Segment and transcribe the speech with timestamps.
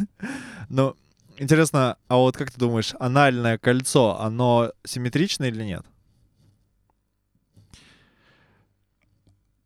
[0.68, 0.96] Ну,
[1.38, 5.84] интересно, а вот как ты думаешь, анальное кольцо, оно симметричное или нет?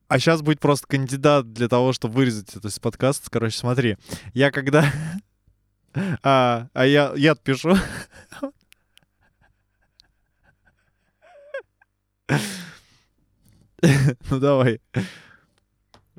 [0.08, 3.30] А сейчас будет просто кандидат для того, чтобы вырезать это из подкаста.
[3.30, 3.96] Короче, смотри,
[4.34, 4.84] я когда...
[6.22, 7.74] А, а я, я пишу.
[14.30, 14.80] Ну давай.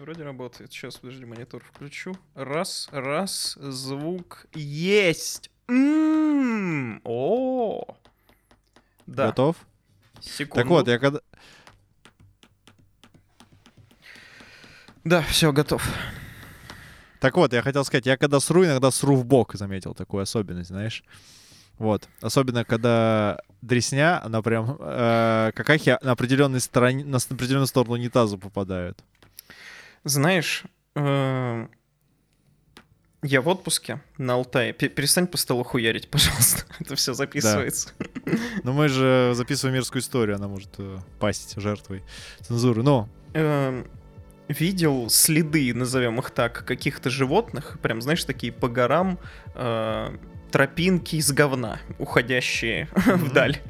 [0.02, 0.72] Вроде работает.
[0.72, 2.18] Сейчас, подожди, монитор включу.
[2.34, 5.52] Раз, раз, звук есть.
[5.68, 7.02] М-м-м.
[7.04, 7.86] О,
[9.06, 9.28] да.
[9.28, 9.58] Готов?
[10.20, 10.56] Секунду.
[10.56, 11.20] Так вот, я когда...
[15.04, 15.88] Да, все, готов.
[17.20, 20.70] Так вот, я хотел сказать, я когда сру, иногда сру в бок, заметил такую особенность,
[20.70, 21.04] знаешь.
[21.78, 22.10] Вот.
[22.22, 24.78] Особенно, когда дресня, она прям...
[24.80, 29.04] Э, какахи на определенной стороне, на определенную сторону унитаза попадают.
[30.04, 30.64] Знаешь,
[30.96, 31.68] э,
[33.24, 34.74] я в отпуске на Алтае.
[34.74, 36.64] Перестань по столу хуярить, пожалуйста.
[36.80, 37.92] Это все записывается.
[38.64, 42.04] Но мы же записываем мирскую историю, она может э, пасть жертвой
[42.42, 42.84] цензуры.
[42.84, 43.88] Но Эм,
[44.48, 49.18] Видел следы, назовем их так, каких-то животных, прям, знаешь, такие по горам,
[49.56, 50.18] э,
[50.52, 53.62] тропинки из говна, уходящие вдаль.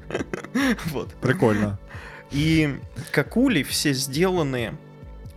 [0.85, 1.13] Вот.
[1.21, 1.79] прикольно.
[2.31, 2.79] И
[3.11, 4.75] какули все сделаны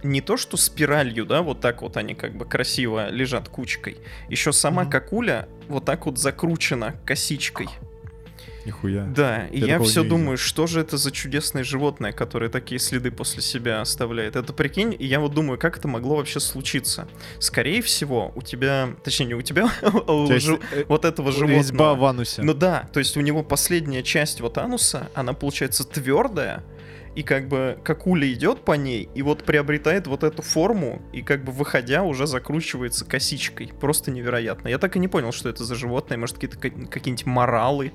[0.04, 3.96] не то что спиралью, да, вот так вот они как бы красиво лежат кучкой.
[4.28, 4.90] Еще сама Мгм.
[4.90, 7.68] какуля вот так вот закручена косичкой.
[8.66, 9.04] Нихуя.
[9.04, 13.10] Да, и Я я все думаю, что же это за чудесное животное, которое такие следы
[13.10, 14.36] после себя оставляет.
[14.36, 17.06] Это прикинь, и я вот думаю, как это могло вообще случиться.
[17.40, 21.94] Скорее всего, у тебя, точнее, не у тебя, а у жи- э, вот этого животного.
[21.94, 22.40] в анусе.
[22.40, 26.64] Ну да, то есть у него последняя часть вот ануса, она получается твердая,
[27.14, 31.44] и как бы какуля идет по ней, и вот приобретает вот эту форму, и как
[31.44, 33.72] бы выходя уже закручивается косичкой.
[33.80, 34.68] Просто невероятно.
[34.68, 36.18] Я так и не понял, что это за животное.
[36.18, 37.92] Может, какие-то ка- какие-нибудь моралы.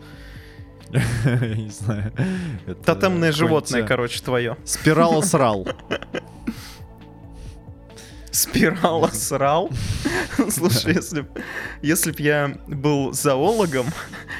[0.89, 2.13] Я не знаю.
[2.85, 4.57] Тотемное животное, э, короче, твое.
[4.63, 5.67] Спирал срал.
[8.39, 9.69] Спирала срал.
[10.49, 11.27] Слушай, если
[11.81, 13.87] если б я был зоологом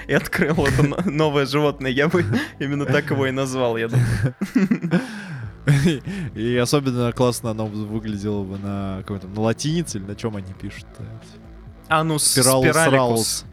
[0.07, 2.23] и открыл это но- новое животное, я бы
[2.59, 4.35] именно так его и назвал, я думаю.
[6.33, 10.87] И особенно классно оно выглядело бы на какой-то на латинице или на чем они пишут.
[11.89, 13.45] Анус Спирал спираликус.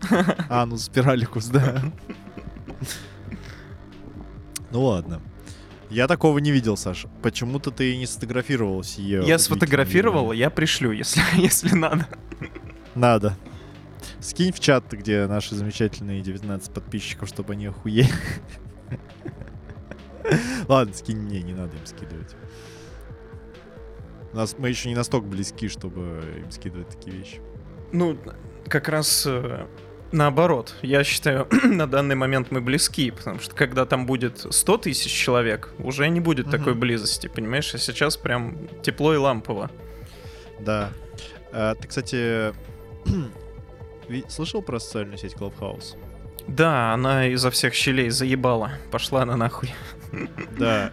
[0.48, 1.82] А, ну спираликус, да.
[4.70, 5.20] Ну ладно.
[5.96, 7.06] Я такого не видел, Саш.
[7.22, 9.22] Почему-то ты не сфотографировал сие.
[9.26, 12.06] Я сфотографировал, я пришлю, если, если надо.
[12.94, 13.34] Надо.
[14.20, 18.10] Скинь в чат, где наши замечательные 19 подписчиков, чтобы они охуели.
[20.68, 22.36] Ладно, скинь мне, не надо им скидывать.
[24.34, 27.40] У Нас, мы еще не настолько близки, чтобы им скидывать такие вещи.
[27.92, 28.18] Ну,
[28.68, 29.66] как раз э,
[30.12, 30.74] наоборот.
[30.82, 35.72] Я считаю, на данный момент мы близки, потому что когда там будет 100 тысяч человек,
[35.78, 37.74] уже не будет такой близости, понимаешь?
[37.74, 39.70] А сейчас прям тепло и лампово.
[40.60, 40.90] Да.
[41.52, 42.52] А, ты, кстати,
[44.28, 45.96] слышал про социальную сеть Clubhouse?
[46.46, 48.72] Да, она изо всех щелей заебала.
[48.90, 49.74] Пошла она нахуй.
[50.58, 50.92] Да.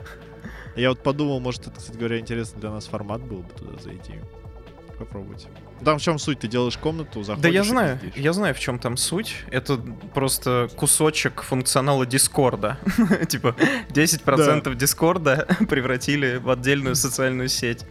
[0.75, 4.13] Я вот подумал, может, это, кстати говоря, интересно для нас формат был бы туда зайти.
[4.97, 5.47] Попробовать.
[5.83, 6.39] Там в чем суть?
[6.39, 8.23] Ты делаешь комнату, заходишь Да я знаю, пиздишь.
[8.23, 9.35] я знаю, в чем там суть.
[9.51, 9.77] Это
[10.13, 12.77] просто кусочек функционала Дискорда.
[13.29, 13.55] Типа
[13.89, 17.85] 10% Дискорда превратили в отдельную социальную сеть.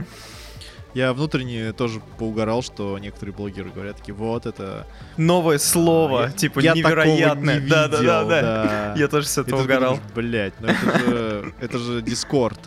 [0.95, 4.87] Я внутренне тоже поугорал, что некоторые блогеры говорят такие, вот это...
[5.17, 7.61] Новое слово, я- типа я невероятное.
[7.61, 8.43] не Да, да, да, да.
[8.43, 8.95] да.
[8.99, 9.99] Я тоже с этого угорал.
[10.15, 12.61] Блять, ну это же, это же Дискорд.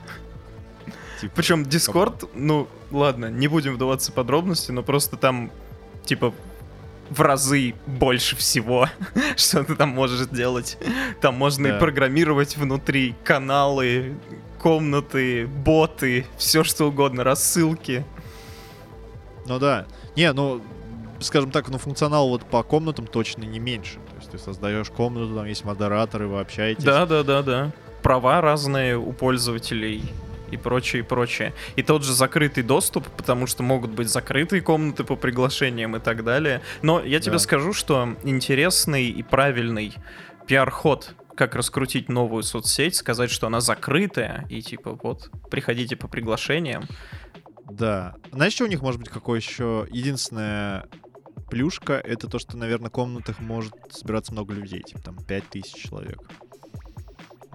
[1.34, 5.52] Причем Discord, ну ладно, не будем вдаваться в подробности, но просто там,
[6.06, 6.34] типа,
[7.10, 8.88] в разы больше всего,
[9.38, 10.78] что ты там можешь делать.
[11.22, 11.78] Там можно Да.
[11.78, 14.16] и программировать внутри каналы,
[14.60, 18.04] комнаты, боты, все что угодно, рассылки.
[19.46, 19.86] Ну да.
[20.16, 20.62] Не, ну,
[21.20, 23.94] скажем так, ну функционал вот по комнатам точно не меньше.
[24.10, 26.84] То есть ты создаешь комнату, там есть модераторы, вы общаетесь.
[26.84, 27.72] Да, да, да, да.
[28.02, 30.04] Права разные у пользователей
[30.52, 31.54] и прочее, и прочее.
[31.76, 36.24] И тот же закрытый доступ, потому что могут быть закрытые комнаты по приглашениям и так
[36.24, 36.62] далее.
[36.82, 37.40] Но я тебе Да.
[37.40, 39.94] скажу, что интересный и правильный
[40.48, 46.84] пиар-ход, как раскрутить новую соцсеть, сказать, что она закрытая, и типа вот, приходите по приглашениям.
[47.70, 48.16] Да.
[48.32, 50.88] Знаешь, что у них может быть какое еще единственная
[51.50, 51.94] плюшка?
[51.94, 54.82] Это то, что, наверное, в комнатах может собираться много людей.
[54.84, 56.20] Типа там 5000 человек.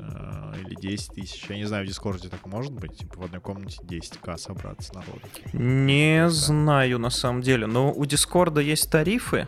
[0.01, 1.45] Э, Или 10 тысяч.
[1.49, 2.97] Я не знаю, в Дискорде так может быть.
[2.99, 5.21] Типа в одной комнате 10к собраться народу.
[5.53, 9.47] Не знаю на самом деле, но у Дискорда есть тарифы,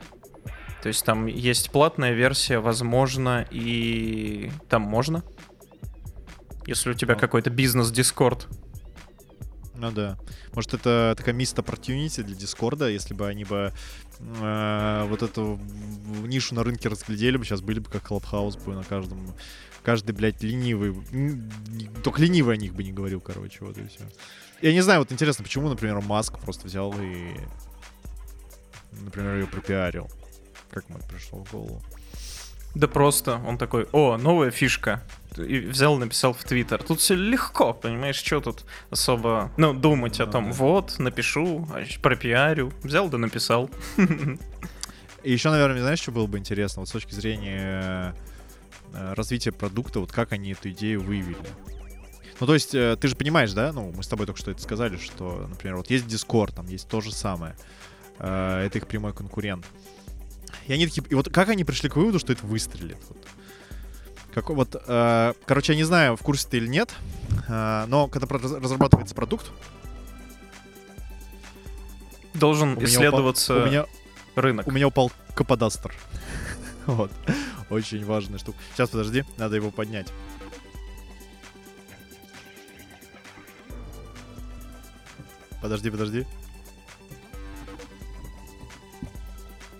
[0.82, 5.22] То есть там есть платная версия, возможно, и там можно.
[6.66, 7.20] Если у тебя Ну.
[7.20, 8.48] какой-то бизнес-дискорд.
[9.74, 10.18] Ну да.
[10.54, 13.72] Может, это такая мист opportunity для Дискорда, если бы они бы
[14.20, 15.58] э, вот эту
[16.24, 19.34] нишу на рынке разглядели бы, сейчас были бы как Clubhouse бы на каждом...
[19.82, 20.94] Каждый, блядь, ленивый...
[22.04, 24.00] Только ленивый о них бы не говорил, короче, вот и все.
[24.60, 27.32] Я не знаю, вот интересно, почему, например, Маск просто взял и,
[28.92, 30.08] например, ее пропиарил.
[30.70, 31.82] Как это пришло в голову?
[32.74, 35.02] Да просто он такой, о, новая фишка.
[35.36, 36.82] И взял, написал в Твиттер.
[36.82, 40.52] Тут все легко, понимаешь, что тут особо, ну, думать о Ну том, да.
[40.52, 42.72] вот, напишу, а пропиарю.
[42.82, 43.70] Взял да написал.
[45.22, 48.14] И еще, наверное, знаешь, что было бы интересно, вот с точки зрения
[48.94, 51.36] э, развития продукта, вот как они эту идею выявили.
[52.40, 53.72] Ну, то есть, э, ты же понимаешь, да?
[53.72, 56.88] Ну, мы с тобой только что это сказали, что, например, вот есть Discord, там есть
[56.88, 57.56] то же самое.
[58.18, 59.64] Э, Это их прямой конкурент.
[60.66, 61.04] И они такие...
[61.08, 62.98] И вот как они пришли к выводу, что это выстрелит?
[63.08, 63.18] Вот.
[64.34, 66.92] Как, вот, э, короче, я не знаю, в курсе ты или нет,
[67.48, 69.50] э, но когда разрабатывается продукт,
[72.34, 73.86] Должен у меня упал- исследоваться у меня
[74.36, 74.66] рынок.
[74.66, 75.94] У меня упал каподастер.
[76.86, 77.12] Вот.
[77.72, 78.58] Очень важная штука.
[78.74, 80.08] Сейчас, подожди, надо его поднять.
[85.62, 86.26] Подожди, подожди.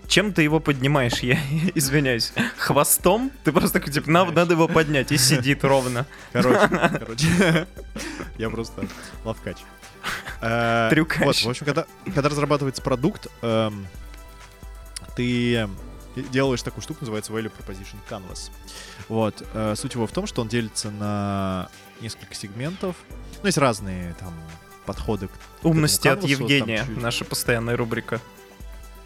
[0.07, 1.19] Чем ты его поднимаешь?
[1.19, 1.37] Я
[1.75, 2.33] извиняюсь.
[2.57, 3.31] Хвостом?
[3.43, 6.07] Ты просто такой, типа, «На- надо его поднять, и сидит ровно.
[6.31, 6.67] Короче,
[6.99, 7.67] короче.
[8.39, 8.87] Я просто
[9.23, 9.57] лавкач.
[10.41, 11.25] Э, Трюкач.
[11.25, 13.85] Вот, в общем, когда, когда разрабатывается продукт, эм,
[15.15, 15.69] ты
[16.21, 18.51] делаешь такую штуку, называется Value Proposition Canvas.
[19.09, 19.43] Вот.
[19.53, 21.69] э, Суть его в том, что он делится на
[22.01, 22.95] несколько сегментов.
[23.41, 24.33] Ну, есть разные там
[24.85, 25.31] подходы к
[25.65, 28.19] Умности от Canvas'у, там Евгения, чуть- наша постоянная рубрика.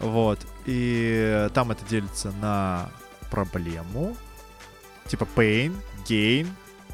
[0.00, 0.38] Вот.
[0.66, 2.90] И там это делится на
[3.30, 4.16] проблему,
[5.06, 5.74] типа pain,
[6.06, 6.48] gain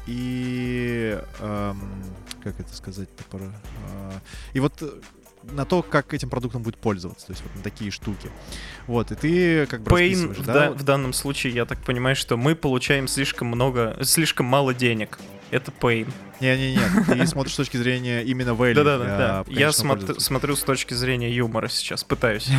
[0.07, 1.19] и...
[1.39, 2.03] эм,
[2.43, 3.23] как это сказать-то?
[3.37, 4.11] э,
[4.53, 4.89] и вот э,
[5.51, 7.27] на то, как этим продуктом будет пользоваться.
[7.27, 8.29] То есть вот на такие штуки.
[8.87, 12.37] Вот, и ты как бы Pain в, да, в данном случае, я так понимаю, что
[12.37, 15.19] мы получаем слишком много, слишком мало денег.
[15.51, 16.11] Это pain.
[16.41, 18.73] Не-не-не, ты смотришь с точки зрения именно value.
[18.73, 19.17] Да-да-да.
[19.17, 19.45] да.
[19.47, 22.49] Я смотр- смотрю с точки зрения юмора сейчас, пытаюсь.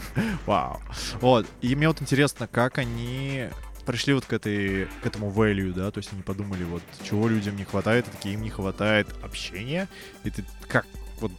[0.46, 0.80] Вау.
[1.20, 1.46] Вот.
[1.60, 3.48] И мне вот интересно, как они
[3.84, 7.56] пришли вот к этой к этому value, да, то есть они подумали, вот чего людям
[7.56, 9.88] не хватает, и такие им не хватает общения,
[10.24, 10.86] и ты как
[11.20, 11.32] вот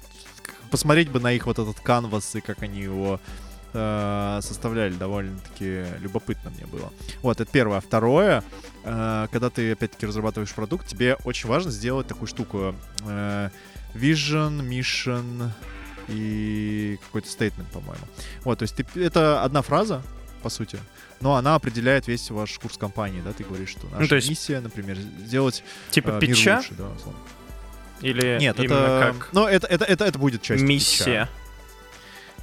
[0.68, 3.20] посмотреть бы на их вот этот канвас и как они его
[3.74, 6.92] э, составляли, довольно-таки любопытно мне было.
[7.22, 7.80] Вот, это первое.
[7.82, 8.44] Второе,
[8.84, 12.76] э, когда ты опять-таки разрабатываешь продукт, тебе очень важно сделать такую штуку.
[13.06, 13.50] э,
[13.94, 15.50] vision, mission
[16.08, 18.06] и какой-то statement, по-моему.
[18.44, 20.02] Вот, то есть ты, это одна фраза,
[20.44, 20.80] по сути,
[21.20, 24.30] но она определяет весь ваш курс компании, да, ты говоришь, что наша Ну, то есть-
[24.30, 27.20] миссия, например, сделать Типа э, мир питча лучше, да, условно.
[28.02, 31.04] Или Нет, именно это, как ну, это, это, это, это будет частью миссия?
[31.06, 31.30] питча.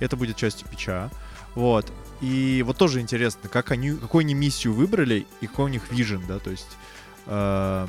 [0.00, 1.10] Это будет частью пича.
[1.54, 1.92] Вот.
[2.20, 6.22] И вот тоже интересно, как они, какую они миссию выбрали и какой у них вижен,
[6.26, 6.76] да, то есть...
[7.26, 7.88] эм,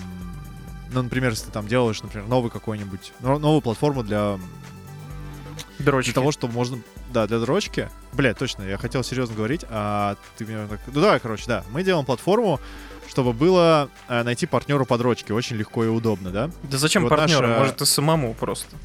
[0.91, 4.39] ну, например, если ты там делаешь, например, новый какой-нибудь, но- новую платформу для,
[5.79, 6.09] Дрочки.
[6.09, 6.79] для того, чтобы можно,
[7.11, 7.89] да, для дрочки.
[8.13, 10.79] Бля, точно, я хотел серьезно говорить, а ты мне так...
[10.87, 12.59] Ну, давай, короче, да, мы делаем платформу,
[13.09, 16.51] чтобы было э, найти партнера по дрочке очень легко и удобно, да?
[16.63, 17.47] Да зачем Вот партнера?
[17.47, 18.75] наша- Может, и самому просто.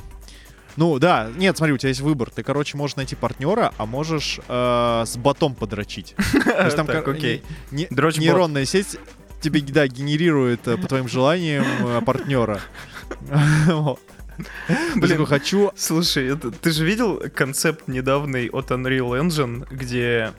[0.76, 2.30] Ну да, нет, смотри, у тебя есть выбор.
[2.30, 6.14] Ты, короче, можешь найти партнера, а можешь э, с ботом подрочить.
[6.44, 8.96] То есть там нейронная сеть
[9.40, 12.60] тебе, да, генерирует э, по твоим желаниям э, партнера.
[14.96, 15.26] Блин.
[15.26, 15.72] хочу...
[15.76, 20.32] Слушай, это, ты же видел концепт недавний от Unreal Engine, где...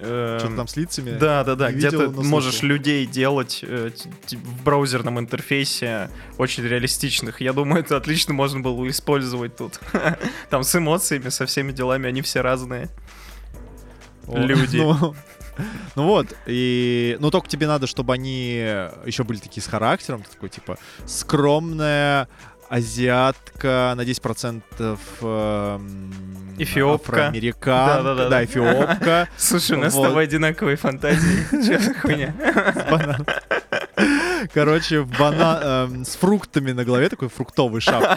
[0.00, 1.18] эм, Что-то там с лицами.
[1.18, 3.90] Да, да, да, где ты можешь людей делать э,
[4.30, 7.40] в браузерном интерфейсе очень реалистичных.
[7.40, 9.80] Я думаю, это отлично можно было использовать тут.
[10.50, 12.88] Там с эмоциями, со всеми делами, они все разные.
[14.26, 14.78] О, люди.
[14.78, 15.14] Ну,
[15.94, 17.16] ну вот, и...
[17.20, 18.56] Ну только тебе надо, чтобы они
[19.06, 22.28] еще были такие с характером, ты такой, типа, скромная
[22.68, 24.62] азиатка на 10%
[25.20, 26.12] эм,
[26.58, 27.12] Эфиопка.
[27.12, 28.28] афроамериканка, Да-да-да.
[28.28, 30.08] да, эфиопка, Слушай, у нас с Вот.
[30.08, 31.46] тобой одинаковые фантазии.
[31.66, 32.34] Че за хуйня?
[34.52, 35.60] Короче, в бана...
[35.90, 37.28] эм, с фруктами на голове, такой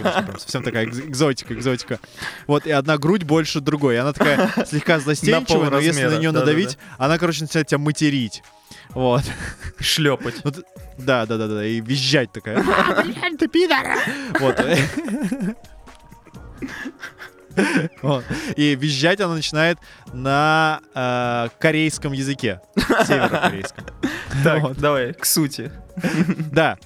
[0.03, 1.99] ну, прям Совсем такая экз- экзотика, экзотика.
[2.47, 3.95] Вот, и одна грудь больше другой.
[3.95, 8.43] И она такая слегка застенчивая, но если на нее надавить, она, короче, начинает тебя материть.
[8.89, 9.23] Вот.
[9.79, 10.35] Шлепать.
[10.97, 12.57] Да, да, да, да, и визжать такая.
[12.67, 13.87] «А, блядь, Ты пидор!
[14.39, 14.59] Вот.
[18.01, 18.23] Вот.
[18.55, 19.77] И визжать она начинает
[20.13, 22.61] на э, корейском языке.
[23.05, 23.85] Северокорейском.
[24.43, 24.77] Так, Вот.
[24.77, 25.71] давай, к сути.
[26.51, 26.77] Да.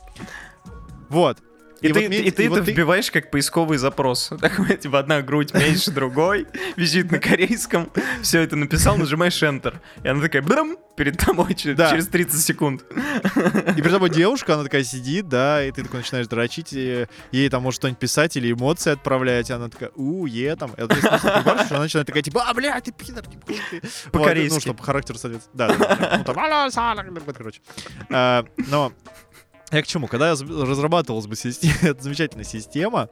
[1.09, 1.37] Вот.
[1.83, 4.31] И, вот ты, мне- и ты вот это вбиваешь как поисковый запрос.
[4.41, 6.47] Такой, типа, одна грудь меньше другой,
[6.77, 9.75] визит на корейском, все это написал, нажимаешь Enter.
[10.03, 11.89] И она такая, брам, перед тобой через, Да.
[11.89, 12.83] через 30 секунд.
[12.91, 17.49] И перед тобой девушка, она такая сидит, да, и ты такой начинаешь дрочить, и ей
[17.49, 20.71] там может что-нибудь писать или эмоции отправлять, и она такая, у, е, там.
[20.77, 23.81] И вот она начинает такая, типа, а, бля, ты пидор, ты.
[23.81, 24.53] Вот, По-корейски.
[24.53, 25.67] Ну, чтобы характер соответственно.
[25.67, 25.67] Да.
[26.17, 26.35] Ну, там,
[27.25, 27.59] вот, короче.
[28.09, 28.93] А, Но
[29.73, 30.07] я к чему?
[30.07, 33.09] Когда разрабатывалась бы система, эта замечательная система,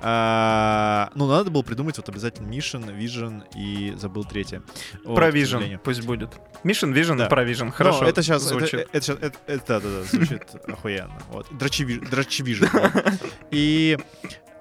[0.00, 4.62] а, ну, надо было придумать вот обязательно Mission, Vision и забыл третье.
[5.04, 6.30] Вот, Про Vision пусть будет.
[6.62, 7.26] Mission Vision Да.
[7.26, 7.70] и про Vision.
[7.70, 8.86] Хорошо это сейчас, звучит.
[8.92, 11.18] это, это- это- да, да, да, звучит охуенно.
[11.30, 11.46] Вот.
[12.72, 13.20] Вот.
[13.50, 13.98] И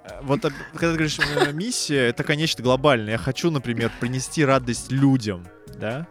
[0.04, 3.10] э, вот когда ты говоришь э, миссия, это, конечно, глобально.
[3.12, 5.46] Я хочу, например, принести радость людям,
[5.76, 6.08] да?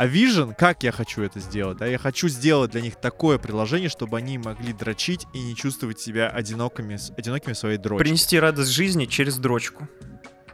[0.00, 1.76] А Vision, как я хочу это сделать?
[1.76, 1.84] Да?
[1.84, 6.30] Я хочу сделать для них такое приложение, чтобы они могли дрочить и не чувствовать себя
[6.30, 8.04] одинокими, одинокими своей дрочке.
[8.04, 9.86] Принести радость жизни через дрочку.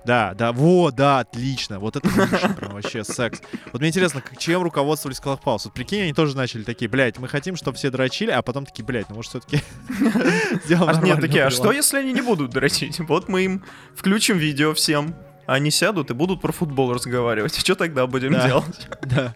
[0.04, 1.78] Да, да, вот, да, отлично.
[1.78, 3.40] Вот это лучше, прям вообще секс.
[3.72, 5.60] Вот мне интересно, чем руководствовались Clubhouse?
[5.66, 8.84] Вот прикинь, они тоже начали такие, блядь, мы хотим, чтобы все дрочили, а потом такие,
[8.84, 9.60] блядь, ну может все-таки
[10.64, 12.98] сделаем А нет, такие, а что приложение?» если они не будут дрочить?
[12.98, 15.14] Вот мы им включим видео всем.
[15.46, 17.54] Они сядут и будут про футбол разговаривать.
[17.58, 18.46] Что тогда будем Да.
[18.46, 18.88] делать?
[19.02, 19.34] Да.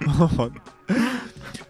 [0.00, 0.52] Вот.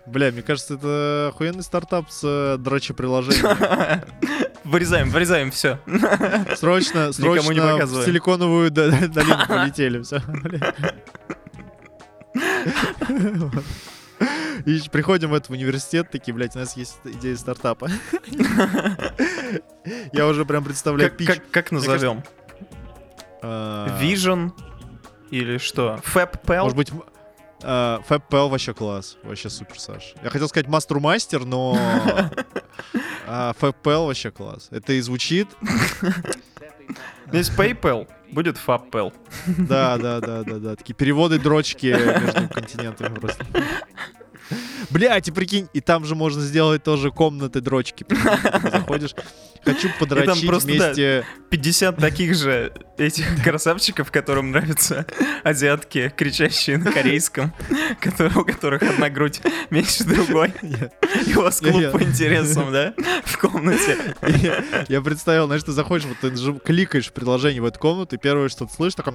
[0.07, 4.03] Бля, мне кажется, это охуенный стартап с э, дрочи-приложением.
[4.65, 5.79] Вырезаем, вырезаем все.
[6.57, 8.07] Срочно, не срочно в показываем.
[8.07, 10.21] силиконовую долину полетели, все.
[14.67, 17.89] И приходим в этот университет, такие, блядь, у нас есть идея стартапа.
[20.13, 21.41] Я уже прям представляю пич.
[21.51, 22.23] как назовем?
[23.43, 24.53] А, Vision
[25.31, 26.01] или что?
[26.05, 26.63] FabPel?
[26.63, 26.93] Может быть,
[27.63, 29.17] а, FabPL вообще класс.
[29.23, 30.15] Вообще супер, Саш.
[30.23, 31.77] Я хотел сказать Мастер Мастер, но
[33.27, 34.69] а, FabPL вообще класс.
[34.71, 35.49] Это и звучит.
[37.33, 39.13] Есть PayPal, будет FabPel.
[39.47, 40.77] Да, да, да, да, да.
[40.77, 43.47] Такие переводы дрочки между континентами просто.
[44.89, 48.05] Блять, и прикинь, и там же можно сделать тоже комнаты дрочки.
[48.05, 48.17] Ты
[48.71, 49.15] Заходишь,
[49.65, 51.27] хочу подрочить вместе.
[51.51, 55.07] 50 таких же этих красавчиков, которым нравятся
[55.43, 57.53] азиатки, кричащие на корейском,
[58.37, 60.53] у которых одна грудь меньше другой.
[61.27, 62.95] И у вас клуб по интересам, да?
[63.25, 64.15] В комнате.
[64.89, 68.49] Я, представил, знаешь, ты заходишь, вот ты кликаешь в приложение в эту комнату, и первое,
[68.49, 69.15] что ты слышишь, такое,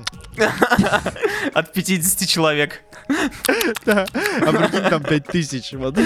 [1.54, 2.82] От 50 человек.
[3.86, 4.06] да,
[4.42, 5.55] а прикинь, там 5000.
[5.74, 5.98] Вот.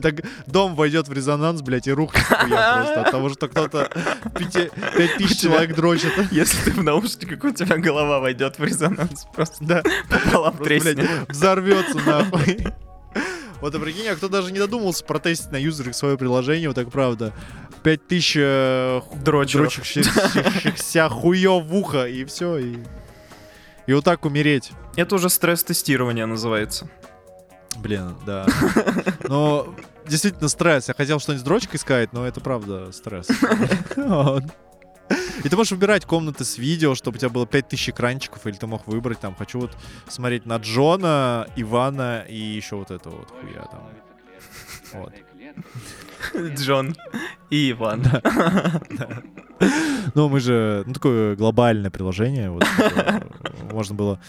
[0.00, 3.90] Так дом войдет в резонанс, блядь, и хуя просто от того, что кто-то
[4.36, 6.12] 5000 человек дрочит.
[6.30, 9.26] Если ты в наушниках, у тебя голова войдет в резонанс.
[9.34, 11.08] Просто Да, пополам треснет.
[11.28, 12.58] взорвется нахуй.
[13.60, 16.90] Вот, а прикинь, а кто даже не додумался протестить на юзерах свое приложение, вот так
[16.90, 17.34] правда.
[17.82, 22.78] 5000 э, дрочащихся хуев в ухо, и все, и...
[23.90, 24.70] И вот так умереть.
[24.94, 26.88] Это уже стресс-тестирование называется.
[27.78, 28.46] Блин, да.
[29.28, 29.74] Но
[30.06, 30.86] действительно стресс.
[30.86, 33.28] Я хотел что-нибудь с дрочкой сказать, но это правда стресс.
[35.42, 38.68] И ты можешь выбирать комнаты с видео, чтобы у тебя было 5000 экранчиков, или ты
[38.68, 43.66] мог выбрать там, хочу вот смотреть на Джона, Ивана и еще вот это вот хуя
[43.72, 43.88] там.
[44.92, 45.12] Вот.
[46.54, 46.94] Джон
[47.50, 48.04] и Иван.
[50.14, 53.24] Ну, мы же, ну, такое глобальное приложение, вот, чтобы
[53.72, 54.20] можно было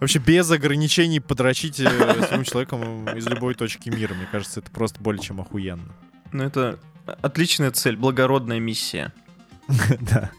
[0.00, 4.14] вообще без ограничений подрочить э, своим человеком из любой точки мира.
[4.14, 5.92] Мне кажется, это просто более чем охуенно.
[6.32, 6.78] Ну это
[7.22, 9.12] отличная цель, благородная миссия.
[10.00, 10.30] Да.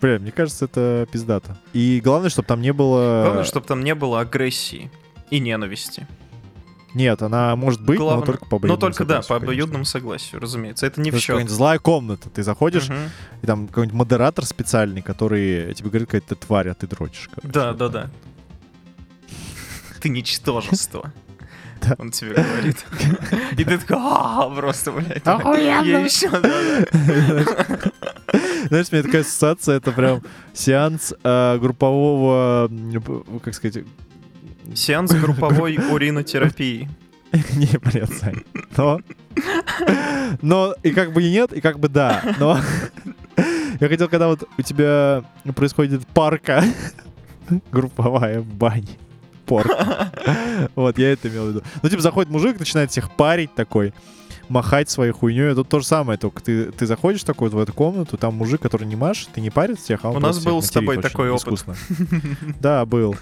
[0.00, 1.56] Бля, мне кажется, это пиздато.
[1.72, 3.22] И главное, чтобы там не было...
[3.22, 4.90] Главное, чтобы там не было агрессии
[5.30, 6.08] и ненависти.
[6.94, 9.46] Нет, она может быть, Главное- но только по Ну обоюдному только да, по согласию, конечно.
[9.62, 10.86] обоюдному согласию, разумеется.
[10.86, 11.34] Это не в Потому что счет.
[11.34, 12.30] какая-нибудь злая комната.
[12.30, 12.98] Ты заходишь, Мгм.
[13.42, 17.28] и там какой-нибудь модератор специальный, который тебе говорит, какая-то тварь, а ты дрочишь.
[17.34, 17.52] короче.
[17.52, 18.10] Да, да, да.
[20.00, 21.12] Ты ничтожество.
[21.82, 21.96] Да.
[21.98, 22.86] Он тебе говорит.
[23.58, 25.26] И ты такой, а просто, блядь.
[25.26, 25.84] Охуенно.
[25.84, 26.28] Я еще.
[28.68, 30.22] Знаешь, у меня такая ассоциация, это прям
[30.54, 32.70] сеанс э, группового,
[33.44, 33.84] как сказать,
[34.74, 36.88] Сеанс групповой уринотерапии.
[37.56, 38.42] не, блядь, Сань.
[38.76, 39.00] Но,
[40.42, 42.22] но и как бы и нет, и как бы да.
[42.38, 42.58] Но
[43.80, 45.24] я хотел, когда вот у тебя
[45.54, 46.62] происходит парка
[47.72, 48.98] групповая в бане.
[49.46, 50.12] Порка.
[50.76, 51.62] Вот, я это имел в виду.
[51.82, 53.92] Ну, типа, заходит мужик, начинает всех парить такой.
[54.48, 55.50] махать своей хуйней.
[55.50, 58.60] Это то же самое, только ты, ты заходишь такой вот в эту комнату, там мужик,
[58.60, 61.30] который не машет, ты не парит всех, а он У нас был с тобой такой
[61.30, 61.64] опыт.
[62.60, 63.16] Да, был.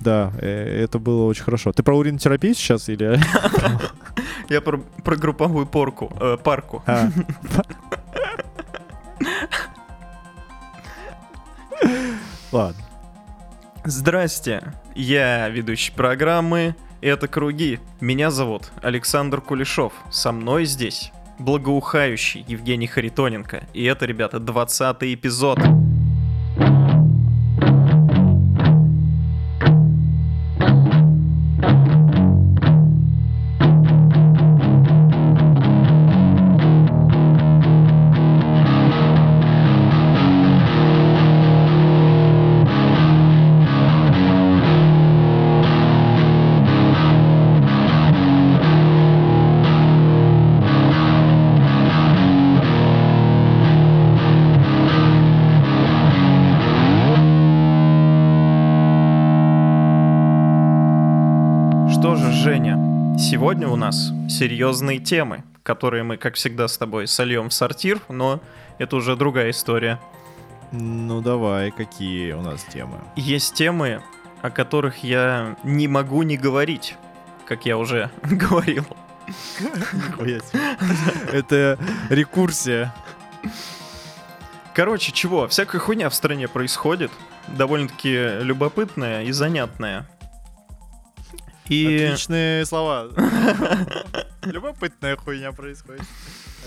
[0.00, 1.72] Да, э, это было очень хорошо.
[1.72, 3.18] Ты про уринотерапию сейчас или...
[4.48, 6.82] Я про, про групповую порку, э, парку.
[6.86, 7.08] А.
[12.52, 12.82] Ладно.
[13.84, 14.62] Здрасте,
[14.94, 17.80] я ведущий программы «Это круги».
[18.00, 19.92] Меня зовут Александр Кулешов.
[20.10, 23.64] Со мной здесь благоухающий Евгений Харитоненко.
[23.72, 25.58] И это, ребята, 20 эпизод.
[25.58, 26.03] Что
[63.54, 68.40] сегодня у нас серьезные темы, которые мы, как всегда, с тобой сольем в сортир, но
[68.78, 70.00] это уже другая история.
[70.72, 72.98] Ну давай, какие у нас темы?
[73.14, 74.02] Есть темы,
[74.42, 76.96] о которых я не могу не говорить,
[77.46, 78.84] как я уже говорил.
[81.32, 81.78] Это
[82.10, 82.92] рекурсия.
[84.74, 85.46] Короче, чего?
[85.46, 87.12] Всякая хуйня в стране происходит.
[87.46, 90.08] Довольно-таки любопытная и занятная.
[91.68, 92.04] И...
[92.04, 93.08] Отличные слова.
[94.42, 96.02] Любопытная хуйня происходит.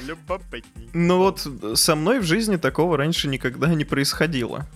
[0.06, 0.90] Любопытней.
[0.94, 4.68] Ну вот со мной в жизни такого раньше никогда не происходило.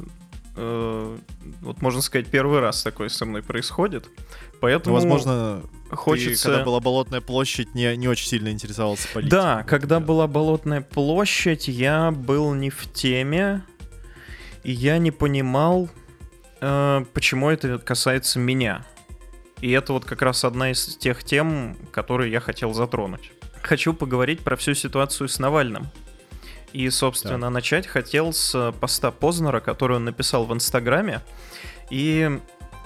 [0.55, 1.17] Э,
[1.61, 4.09] Вот можно сказать, первый раз такое со мной происходит.
[4.59, 6.43] Поэтому возможно, хочется...
[6.43, 9.31] ты, когда была Болотная площадь, не, не очень сильно интересовался политикой.
[9.31, 13.63] Да, когда была Болотная площадь, я был не в теме,
[14.63, 15.89] и я не понимал,
[16.61, 18.85] э, почему это касается меня.
[19.61, 23.31] И это вот как раз одна из тех тем, которые я хотел затронуть.
[23.61, 25.87] Хочу поговорить про всю ситуацию с Навальным.
[26.73, 31.21] И, собственно, начать хотел с поста Познера, который он написал в Инстаграме.
[31.89, 32.39] И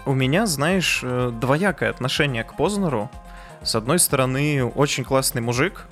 [0.06, 3.10] у меня, знаешь, э, двоякое отношение к Познеру.
[3.64, 5.86] С одной стороны, очень классный мужик,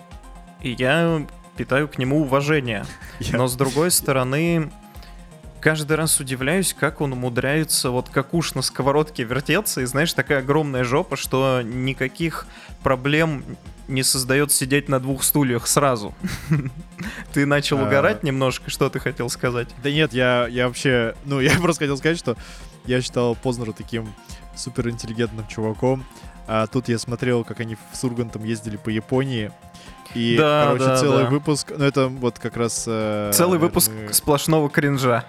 [0.61, 2.85] и я питаю к нему уважение.
[3.31, 4.71] Но с другой стороны,
[5.63, 10.39] каждый раз удивляюсь, как он умудряется вот как уж на сковородке вертеться, и знаешь, такая
[10.39, 12.47] огромная жопа, что никаких
[12.83, 13.45] проблем
[13.87, 16.13] не создает сидеть на двух стульях сразу.
[17.33, 17.83] Ты начал А.
[17.83, 19.69] угорать немножко, что ты хотел сказать?
[19.81, 21.15] Да нет, я, я вообще...
[21.23, 22.35] Ну, я просто хотел сказать, что
[22.85, 24.13] я считал Познера таким
[24.57, 26.05] суперинтеллигентным чуваком.
[26.45, 29.51] А тут я смотрел, как они с Ургантом ездили по Японии.
[30.13, 31.29] И, Да, короче, да, целый да.
[31.29, 31.71] выпуск...
[31.75, 32.85] Ну, это вот как раз...
[32.87, 35.25] э, Целый выпуск наверное, сплошного кринжа.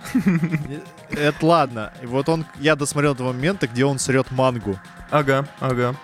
[1.11, 1.92] Это ладно.
[2.03, 2.44] И вот он...
[2.61, 4.79] Я досмотрел до момента, где он срет мангу.
[5.11, 5.97] Ага, ага.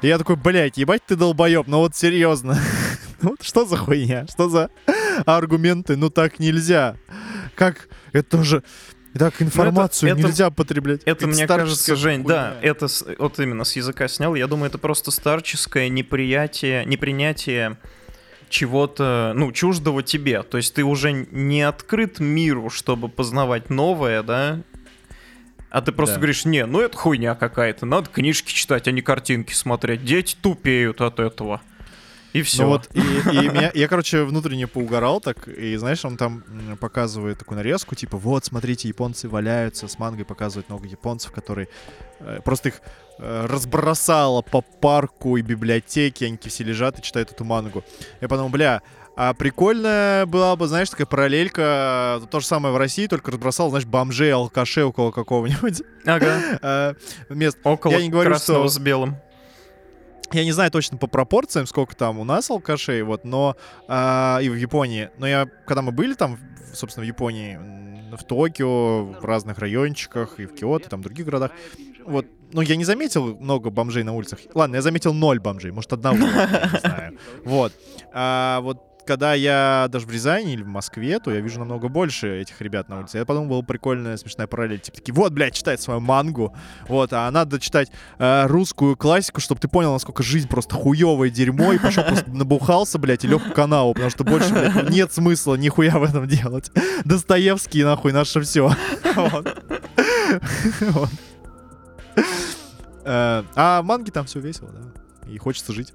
[0.00, 2.58] И я такой, блядь, ебать ты долбоеб, ну вот серьезно.
[3.20, 4.26] Ну вот что за хуйня?
[4.28, 4.68] Что за
[5.26, 5.94] аргументы?
[5.96, 6.96] Ну так нельзя.
[7.54, 7.88] Как?
[8.12, 8.64] Это же...
[9.16, 11.02] Так, информацию это- нельзя потреблять.
[11.04, 14.34] Это, мне старческая кажется, Жень, да, это вот именно с языка снял.
[14.34, 17.76] Я думаю, это просто старческое неприятие, непринятие
[18.52, 20.42] чего-то, ну, чуждого тебе.
[20.42, 24.60] То есть ты уже не открыт миру, чтобы познавать новое, да?
[25.70, 26.20] А ты просто Да.
[26.20, 30.04] говоришь, не, ну это хуйня какая-то, надо книжки читать, а не картинки смотреть.
[30.04, 31.62] Дети тупеют от этого.
[32.34, 32.62] И все.
[32.62, 36.44] Ну вот, и, и меня, я, короче, внутренне поугарал так, и, знаешь, он там
[36.80, 41.68] показывает такую нарезку, типа, вот, смотрите, японцы валяются, с мангой показывает много японцев, которые
[42.20, 42.80] э, просто их
[43.22, 47.84] э, разбросало по парку и библиотеке, они все лежат и читают эту мангу.
[48.20, 48.82] Я подумал, бля,
[49.14, 53.70] а прикольная была бы, знаешь, такая параллелька, э, то же самое в России, только разбросал,
[53.70, 56.40] знаешь, бомжей, алкашей около какого-нибудь Ага.
[56.62, 56.94] э,
[57.28, 57.60] места.
[57.68, 59.16] Около Я не говорю, красного что- с белым.
[60.32, 63.54] Я не знаю точно по пропорциям, сколько там у нас алкашей, вот, но
[63.86, 65.10] а, и в Японии.
[65.18, 66.38] Но я, когда мы были там,
[66.72, 67.58] собственно, в Японии,
[68.16, 71.50] в Токио, в разных райончиках, и в Киото, там, в других городах,
[72.04, 74.40] вот, ну, я не заметил много бомжей на улицах.
[74.54, 77.18] Ладно, я заметил ноль бомжей, может, одного, не знаю.
[77.44, 77.72] Вот.
[78.12, 82.40] А вот когда я даже в Рязани или в Москве, то я вижу намного больше
[82.40, 83.18] этих ребят на улице.
[83.18, 84.80] Я подумал, была прикольная, смешная параллель.
[84.80, 86.54] Типа такие, вот, блядь, читает свою мангу,
[86.88, 91.72] вот, а надо читать э, русскую классику, чтобы ты понял, насколько жизнь просто хуевое дерьмо,
[91.72, 95.54] и пошел просто набухался, блядь, и лег в канаву, потому что больше, блядь, нет смысла
[95.56, 96.70] нихуя в этом делать.
[97.04, 98.72] Достоевский, нахуй, наше все.
[103.04, 105.30] А в манге там все весело, да.
[105.30, 105.92] И хочется жить.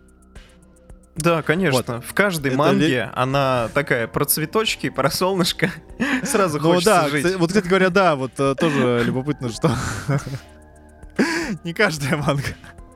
[1.16, 2.02] Да, конечно.
[2.02, 5.72] В каждой Это манге ли- она такая про цветочки, про солнышко.
[6.24, 7.24] Сразу Ну хочется да, жить.
[7.24, 9.72] кстати, вот, кстати говоря, да, вот э, тоже любопытно, что
[11.64, 12.44] не каждая манга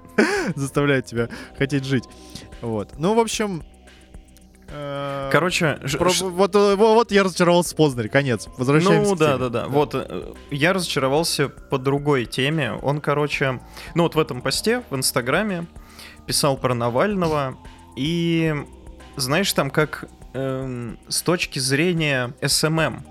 [0.55, 2.03] заставляет тебя хотеть жить.
[2.61, 2.93] Вот.
[2.99, 3.63] Ну, в общем...
[4.71, 8.47] э, Короче, про- ш- вот, э, во- вот я разочаровался в Познере, конец.
[8.57, 9.37] Возвращаемся Ну да, теме.
[9.39, 9.67] да, да.
[9.67, 12.73] Вот э, я разочаровался по другой теме.
[12.81, 13.59] Он, короче,
[13.95, 15.65] ну вот в этом посте в Инстаграме
[16.25, 17.57] писал про Навального.
[17.95, 18.55] И
[19.17, 23.01] знаешь, там как эм, с точки зрения SMM,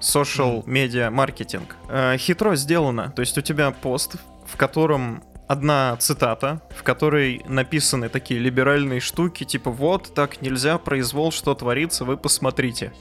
[0.00, 3.12] social media маркетинг, э, хитро сделано.
[3.14, 4.16] То есть у тебя пост,
[4.46, 11.32] в котором одна цитата, в которой написаны такие либеральные штуки, типа вот так нельзя, произвол,
[11.32, 12.92] что творится, вы посмотрите.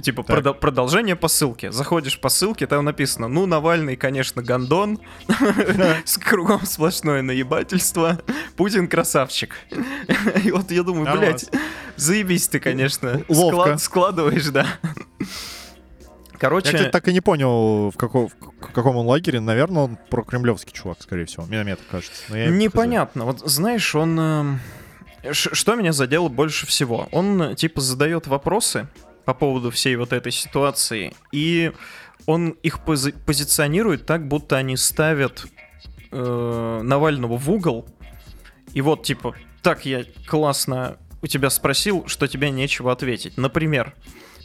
[0.00, 1.72] Типа продо- продолжение по ссылке.
[1.72, 5.00] Заходишь по ссылке, там написано, ну, Навальный, конечно, гондон,
[6.04, 8.20] с кругом сплошное наебательство,
[8.56, 9.56] Путин красавчик.
[10.44, 11.50] И вот я думаю, блядь,
[11.96, 13.20] заебись ты, конечно,
[13.78, 14.66] складываешь, да.
[16.42, 19.40] Я, Короче, кстати, так и не понял, в, каком- в каком он лагере.
[19.40, 21.44] Наверное, он про кремлевский чувак, скорее всего.
[21.44, 22.22] Мне, мне так кажется.
[22.30, 22.46] Но я.
[22.46, 23.24] Непонятно.
[23.26, 24.18] Вот знаешь, он...
[24.18, 24.60] эм,
[25.32, 27.08] Что меня задело больше всего?
[27.12, 28.86] Он, типа, задает вопросы
[29.26, 31.72] по поводу всей вот этой ситуации, и
[32.26, 35.44] он их пози- позиционирует так, будто они ставят
[36.10, 37.86] э, Навального в угол,
[38.72, 43.36] и вот, типа, так я классно у тебя спросил, что тебе нечего ответить.
[43.36, 43.94] Например,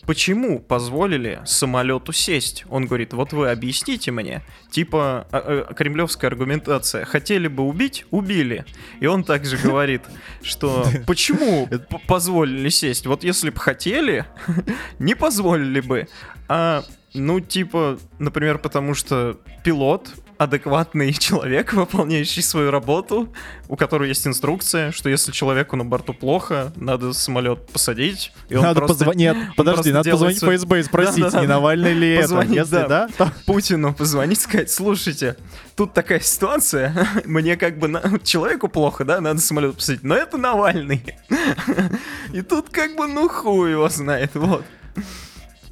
[0.05, 2.65] почему позволили самолету сесть?
[2.69, 4.41] Он говорит, вот вы объясните мне.
[4.69, 7.05] Типа, а, э, кремлевская аргументация.
[7.05, 8.05] Хотели бы убить?
[8.11, 8.65] Убили.
[8.99, 10.01] И он также говорит,
[10.41, 11.67] что почему
[12.07, 13.05] позволили сесть?
[13.05, 14.25] Вот если бы хотели,
[14.99, 16.07] не позволили бы.
[16.47, 23.33] А, ну, типа, например, потому что пилот адекватный человек, выполняющий свою работу,
[23.67, 28.31] у которого есть инструкция, что если человеку на борту плохо, надо самолет посадить.
[28.49, 29.19] И он Надо просто позвонить.
[29.19, 31.41] Нет, подожди, надо позвонить свой- ФСБ и спросить, Да-да-да.
[31.41, 32.21] не Навальный ли это.
[32.23, 32.87] Позвонить, Если да.
[32.87, 35.37] да, то Путину позвонить, сказать, слушайте,
[35.75, 40.37] тут такая ситуация, мне как бы на- человеку плохо, да, надо самолет посадить, но это
[40.37, 41.03] Навальный.
[42.33, 44.63] И тут как бы, ну хуй его знает, вот.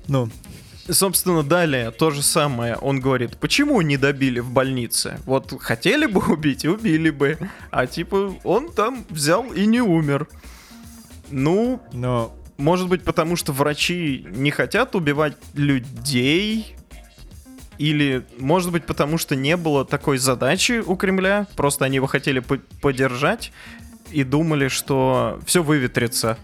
[0.08, 0.30] ну,
[0.90, 2.76] Собственно, далее то же самое.
[2.76, 5.18] Он говорит, почему не добили в больнице?
[5.26, 7.38] Вот хотели бы убить, убили бы.
[7.72, 10.28] А типа он там взял и не умер.
[11.30, 16.76] Ну, но может быть, потому что врачи не хотят убивать людей?
[17.78, 21.48] Или, может быть, потому что не было такой задачи у Кремля?
[21.56, 23.52] Просто они его хотели по- поддержать
[24.12, 26.38] и думали, что все выветрится.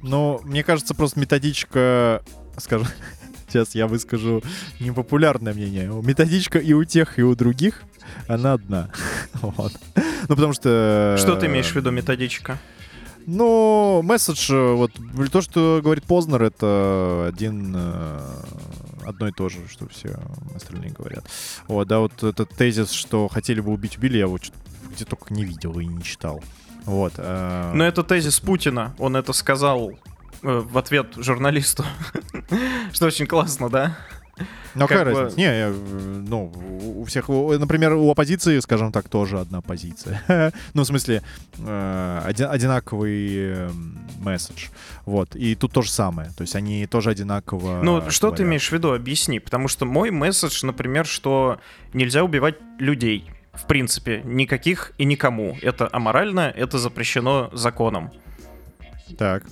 [0.00, 2.22] Ну, мне кажется, просто методичка,
[2.58, 2.86] скажем,
[3.54, 4.42] сейчас я выскажу
[4.80, 5.88] непопулярное мнение.
[6.02, 7.82] Методичка и у тех, и у других,
[8.28, 8.90] она одна.
[9.40, 9.72] Вот.
[10.28, 11.16] Ну, потому что...
[11.18, 12.58] Что ты имеешь в виду, методичка?
[13.26, 14.92] Ну, месседж, э, вот,
[15.30, 18.20] то, что говорит Познер, это один, э,
[19.06, 20.18] одно и то же, что все
[20.54, 21.24] остальные говорят.
[21.68, 24.42] Вот, да, вот этот тезис, что хотели бы убить, убили, я вот
[24.94, 26.42] где только не видел и не читал.
[26.84, 27.14] Вот.
[27.16, 28.94] э, Но это тезис Путина.
[28.98, 29.94] Он это сказал э,
[30.44, 31.84] в ответ журналисту.
[32.92, 33.96] Что очень классно, да?
[34.74, 35.36] Ну, Как какая бы- разница?
[35.38, 35.72] Не, я, э,
[36.28, 36.52] ну,
[36.96, 40.20] у всех, например, у оппозиции, скажем так, тоже одна позиция.
[40.74, 41.22] ну, в смысле,
[41.58, 43.70] э, оди- одинаковый э,
[44.18, 44.66] месседж.
[45.06, 45.36] Вот.
[45.36, 46.30] И тут то же самое.
[46.36, 48.92] То есть они тоже одинаково Ну, что ты имеешь в виду?
[48.92, 49.38] Объясни.
[49.38, 51.60] Потому что мой месседж, например, что
[51.92, 53.30] нельзя убивать людей.
[53.52, 55.56] В принципе, никаких и никому.
[55.62, 58.10] Это аморально, это запрещено законом.
[59.16, 59.44] Так.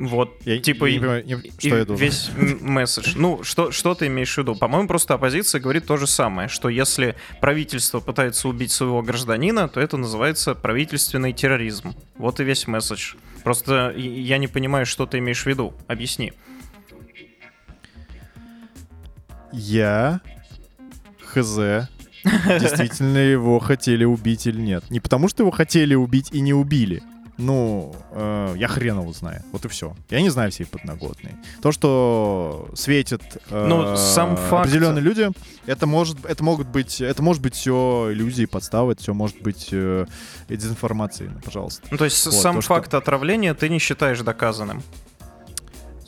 [0.00, 2.06] Вот, Я типа, не и- понимаю, не- и что я должен.
[2.06, 2.30] весь
[2.62, 3.12] месседж.
[3.16, 4.54] Ну, что, что ты имеешь в виду?
[4.56, 9.78] По-моему, просто оппозиция говорит то же самое, что если правительство пытается убить своего гражданина, то
[9.78, 11.94] это называется правительственный терроризм.
[12.16, 13.14] Вот и весь месседж.
[13.44, 15.74] Просто и- я не понимаю, что ты имеешь в виду.
[15.86, 16.32] Объясни.
[19.52, 20.20] Я
[21.22, 21.56] хз.
[22.24, 24.84] Действительно его хотели убить или нет.
[24.90, 27.02] Не потому, что его хотели убить и не убили.
[27.40, 29.42] Ну, э, я хрен его знаю.
[29.52, 29.94] Вот и все.
[30.10, 31.32] Я не знаю всей подноготной.
[31.62, 35.30] То, что светят э, Ну, сам факт- определенные люди,
[35.66, 39.68] это может, это могут быть, это может быть все иллюзии, подставы, это все может быть
[39.72, 40.06] э,
[40.48, 41.86] дезинформацией, ну, пожалуйста.
[41.90, 44.82] Ну, то есть Вот, сам то, что- факт отравления ты не считаешь доказанным.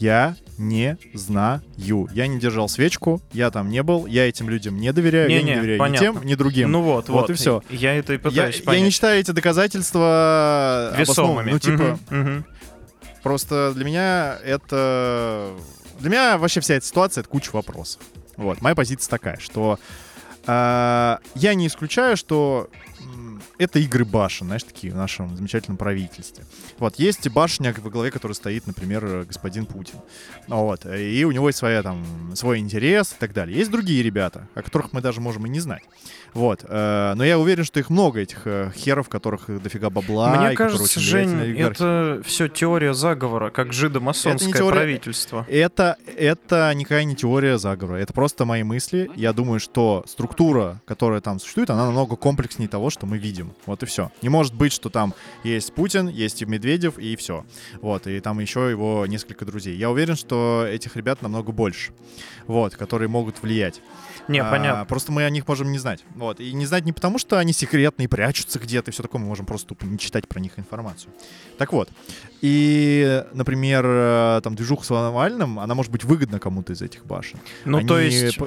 [0.03, 1.63] Я не знаю.
[1.77, 5.45] Я не держал свечку, я там не был, я этим людям не доверяю, я не
[5.45, 6.05] Не-не, доверяю понятно.
[6.05, 6.73] ни тем, ни другим.
[6.73, 7.31] Ну вот, Вот вот.
[7.31, 7.63] и всё.
[7.71, 8.83] Я это и я, пытаюсь я понять.
[8.83, 11.53] не считаю эти доказательства Весомыми.
[11.53, 12.45] Ну, типа, Мгм, мгм.
[13.23, 15.53] просто для меня это...
[16.01, 18.03] Для меня вообще вся эта ситуация— это куча вопросов.
[18.37, 19.79] Вот, моя позиция такая, что
[20.49, 22.69] э, я не исключаю, что
[23.63, 26.45] это игры башен, знаешь, такие в нашем замечательном правительстве.
[26.79, 29.99] Вот, есть башня, во главе которой стоит, например, господин Путин.
[30.49, 33.57] Вот, и у него есть своя, там, свой интерес и так далее.
[33.57, 35.83] Есть другие ребята, о которых мы даже можем и не знать.
[36.35, 40.37] Вот, э, но я уверен, что их много, этих э, херов, которых дофига бабла.
[40.37, 44.77] Мне кажется, Жень, это все теория заговора, как жидомасонское теория...
[44.77, 45.47] правительство.
[45.49, 49.11] Это, это никакая не теория заговора, это просто мои мысли.
[49.15, 53.53] Я думаю, что структура, которая там существует, она намного комплекснее того, что мы видим.
[53.67, 54.11] Вот и все.
[54.23, 55.15] Не может быть, что там
[55.45, 57.45] есть Путин, есть Медведев и все.
[57.81, 59.77] Вот, и там еще его несколько друзей.
[59.77, 61.93] Я уверен, что этих ребят намного больше,
[62.47, 63.83] вот, которые могут влиять.
[64.29, 64.85] Не, а, понятно.
[64.85, 66.05] Просто мы о них можем не знать.
[66.23, 66.39] Вот.
[66.39, 69.21] И не знать не потому, что они секретные, прячутся где-то и все такое.
[69.21, 71.13] Мы можем просто тупо не читать про них информацию.
[71.59, 71.89] Так вот.
[72.41, 77.41] И, например, э, там движуха с Навальным, она может быть выгодна кому-то из этих башен.
[77.65, 77.89] Ну, они...
[77.89, 78.39] то есть...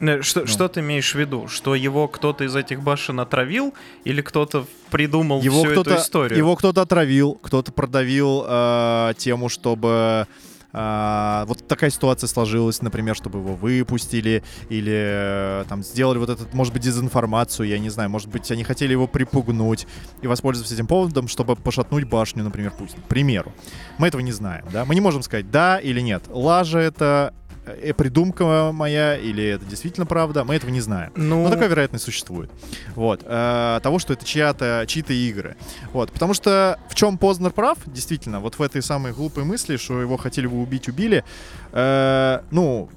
[0.00, 0.46] Э, что, ну.
[0.48, 1.46] что ты имеешь в виду?
[1.46, 6.36] Что его кто-то из этих башен отравил или кто-то придумал его всю эту историю?
[6.36, 10.26] Его кто-то отравил, кто-то продавил э, тему, чтобы
[10.72, 16.54] а, вот такая ситуация сложилась, например, чтобы его выпустили или э, там сделали вот этот,
[16.54, 19.86] может быть, дезинформацию, я не знаю, может быть, они хотели его припугнуть
[20.22, 23.02] и воспользоваться этим поводом, чтобы пошатнуть башню, например, Путина.
[23.02, 23.52] К примеру.
[23.98, 24.84] Мы этого не знаем, да?
[24.84, 26.24] Мы не можем сказать да или нет.
[26.28, 27.34] Лажа это
[27.66, 31.12] э, придумка моя или это действительно правда, мы этого не знаем.
[31.16, 31.44] Ну...
[31.44, 32.50] Но такая вероятность существует.
[32.94, 33.22] Вот.
[33.24, 35.56] Э, того, что это чья-то, чьи-то игры.
[35.92, 36.12] Вот.
[36.12, 40.16] Потому что в чем Познер прав, действительно, вот в этой самой глупой мысли, что его
[40.16, 41.24] хотели бы убить, убили,
[41.72, 42.88] э, ну,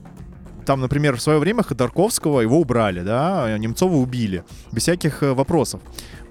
[0.66, 5.82] там, например, в свое время Ходорковского его убрали, да, Немцова убили, без всяких э, вопросов.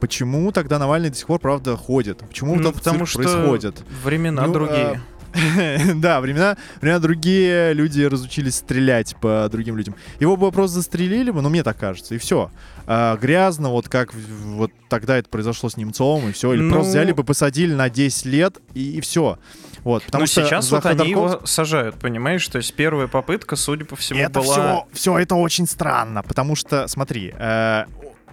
[0.01, 2.19] Почему тогда Навальный до сих пор, правда, ходит?
[2.19, 3.83] Почему ну, потому что происходит?
[4.03, 5.01] времена ну, другие.
[5.97, 9.97] да, времена, времена другие, люди разучились стрелять по другим людям.
[10.21, 12.51] Его бы просто застрелили бы, ну, мне так кажется, и все.
[12.87, 16.53] А, грязно, вот как вот тогда это произошло с Немцовым, и все.
[16.53, 16.73] Или ну...
[16.73, 19.39] просто взяли бы, посадили на 10 лет, и, и все.
[19.83, 21.03] Вот, потому Но что сейчас вот Ходорков...
[21.03, 22.47] они его сажают, понимаешь?
[22.49, 24.55] То есть первая попытка, судя по всему, это была...
[24.55, 27.85] Все, все это очень странно, потому что, смотри, э,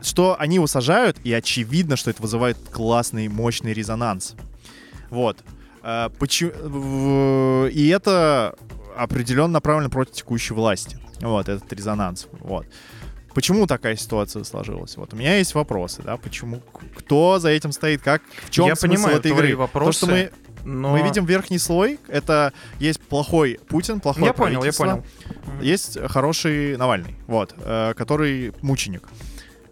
[0.01, 4.35] что они его сажают, и очевидно, что это вызывает классный, мощный резонанс.
[5.09, 5.43] Вот.
[5.83, 7.67] А, почему...
[7.67, 8.55] И это
[8.95, 10.99] определенно направлено против текущей власти.
[11.21, 12.27] Вот, этот резонанс.
[12.39, 12.65] Вот.
[13.33, 14.97] Почему такая ситуация сложилась?
[14.97, 16.61] Вот у меня есть вопросы, да, почему,
[16.95, 19.55] кто за этим стоит, как, в чем Я смысл понимаю этой игры?
[19.55, 20.31] Вопросы, То, что мы,
[20.65, 20.91] но...
[20.91, 25.03] мы видим верхний слой, это есть плохой Путин, плохой Я понял, я понял.
[25.61, 29.07] Есть хороший Навальный, вот, э, который мученик.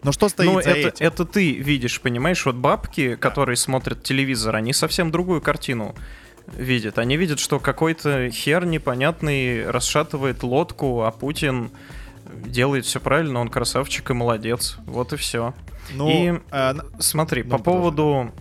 [0.03, 1.05] Но что стоит ну, за это, этим?
[1.05, 2.45] это ты видишь, понимаешь?
[2.45, 5.95] Вот бабки, которые смотрят телевизор, они совсем другую картину
[6.55, 6.97] видят.
[6.97, 11.71] Они видят, что какой-то хер непонятный расшатывает лодку, а Путин
[12.33, 14.77] делает все правильно, он красавчик и молодец.
[14.85, 15.53] Вот и все.
[15.93, 18.31] Ну, и а, смотри, ну, по поводу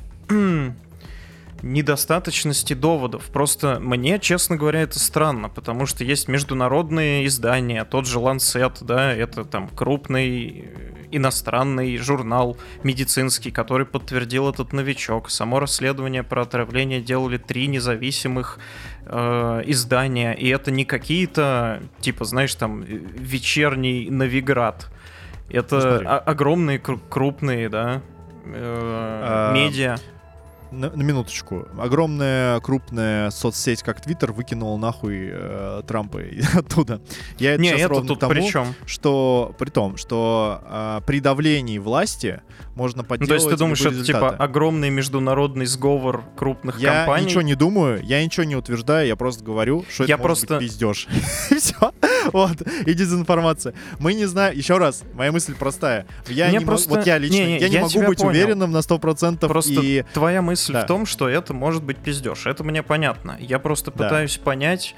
[1.62, 3.25] недостаточности доводов.
[3.33, 9.12] Просто мне, честно говоря, это странно, потому что есть международные издания, тот же Lancet, да,
[9.12, 10.71] это там крупный
[11.11, 15.31] иностранный журнал медицинский, который подтвердил этот новичок.
[15.31, 18.59] Само расследование про отравление делали три независимых
[19.07, 24.90] э, издания, и это не какие-то, типа, знаешь, там, вечерний Новиград.
[25.51, 28.03] Это огромные, крупные, да,
[28.44, 29.97] э, а, медиа
[30.70, 31.66] на, на минуточку.
[31.78, 36.20] Огромная крупная соцсеть, как Твиттер, выкинула нахуй э, Трампа
[36.54, 37.00] оттуда.
[37.38, 38.74] Я это Не, это ровно тут тому, при чем?
[38.87, 42.42] что при том, что э, при давлении власти
[42.74, 43.20] можно подделать.
[43.20, 47.24] Ну, то есть ты думаешь, это типа огромный международный сговор крупных я компаний?
[47.24, 50.54] Я ничего не думаю, я ничего не утверждаю, я просто говорю, что я это просто...
[50.54, 51.09] может быть пиздеж.
[51.59, 51.92] Все.
[52.33, 52.61] Вот.
[52.87, 53.74] И дезинформация.
[53.98, 56.07] Мы не знаем, еще раз, моя мысль простая.
[56.28, 56.90] Я не просто...
[56.90, 59.48] Вот я лично, я не могу быть уверенным на 100%.
[59.48, 60.04] Просто и...
[60.12, 60.83] твоя мысль да.
[60.83, 62.47] в том, что это может быть пиздеж.
[62.47, 63.37] Это мне понятно.
[63.40, 64.05] Я просто да.
[64.05, 64.94] пытаюсь понять,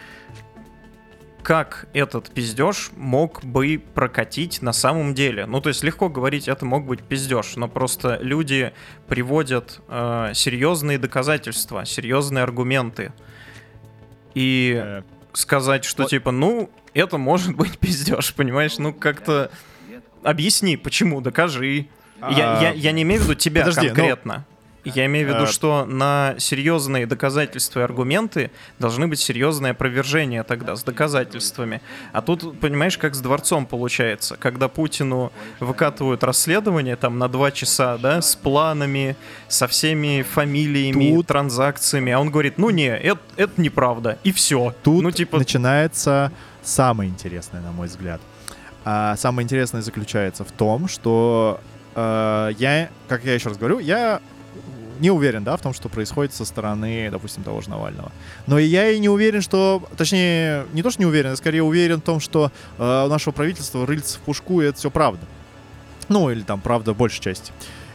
[1.42, 5.46] как этот пиздеж мог бы прокатить на самом деле.
[5.46, 8.72] Ну, то есть легко говорить, это мог быть пиздеж, но просто люди
[9.08, 13.12] приводят э, серьезные доказательства, серьезные аргументы.
[14.34, 16.10] И э, сказать, что вот.
[16.10, 18.78] типа, ну, это может быть пиздеж, понимаешь?
[18.78, 19.50] Ну, как-то
[20.22, 21.86] объясни, почему, докажи.
[22.20, 22.32] А...
[22.32, 24.34] Я, я, я не имею в виду тебя Подожди, конкретно.
[24.34, 24.59] Но...
[24.84, 25.46] Я имею в виду, а...
[25.46, 31.82] что на серьезные доказательства и аргументы должны быть серьезные опровержения тогда с доказательствами.
[32.12, 34.36] А тут, понимаешь, как с дворцом получается.
[34.36, 39.16] Когда Путину выкатывают расследование там на два часа, да, с планами,
[39.48, 41.26] со всеми фамилиями, тут...
[41.26, 44.74] транзакциями, а он говорит, ну не, это, это неправда, и все.
[44.82, 45.38] Тут ну, типа...
[45.38, 48.20] начинается самое интересное, на мой взгляд.
[48.84, 51.60] А самое интересное заключается в том, что
[51.94, 54.20] э, я, как я еще раз говорю, я
[55.00, 58.12] не уверен, да, в том, что происходит со стороны, допустим, того же Навального.
[58.46, 61.98] Но я и не уверен, что, точнее, не то, что не уверен, я скорее уверен
[61.98, 65.26] в том, что э, у нашего правительства рыльца в пушку, и это все правда.
[66.08, 67.52] Ну, или там правда большей части.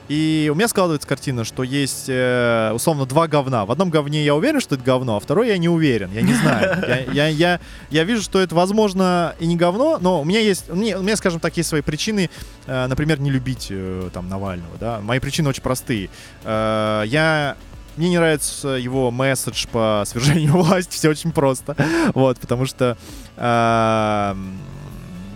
[0.07, 3.65] И у меня складывается картина, что есть, э, условно, два говна.
[3.65, 6.11] В одном говне я уверен, что это говно, а второй я не уверен.
[6.11, 6.83] Я не знаю.
[6.85, 10.69] Я, я, я, я вижу, что это, возможно, и не говно, но у меня есть,
[10.69, 12.29] у меня, у меня скажем так, есть свои причины,
[12.67, 14.77] э, например, не любить э, там Навального.
[14.79, 14.99] Да?
[15.01, 16.09] Мои причины очень простые.
[16.43, 17.55] Э, я
[17.97, 21.75] мне не нравится его месседж по свержению власти, все очень просто.
[22.13, 22.97] Вот, потому что
[23.37, 24.35] э,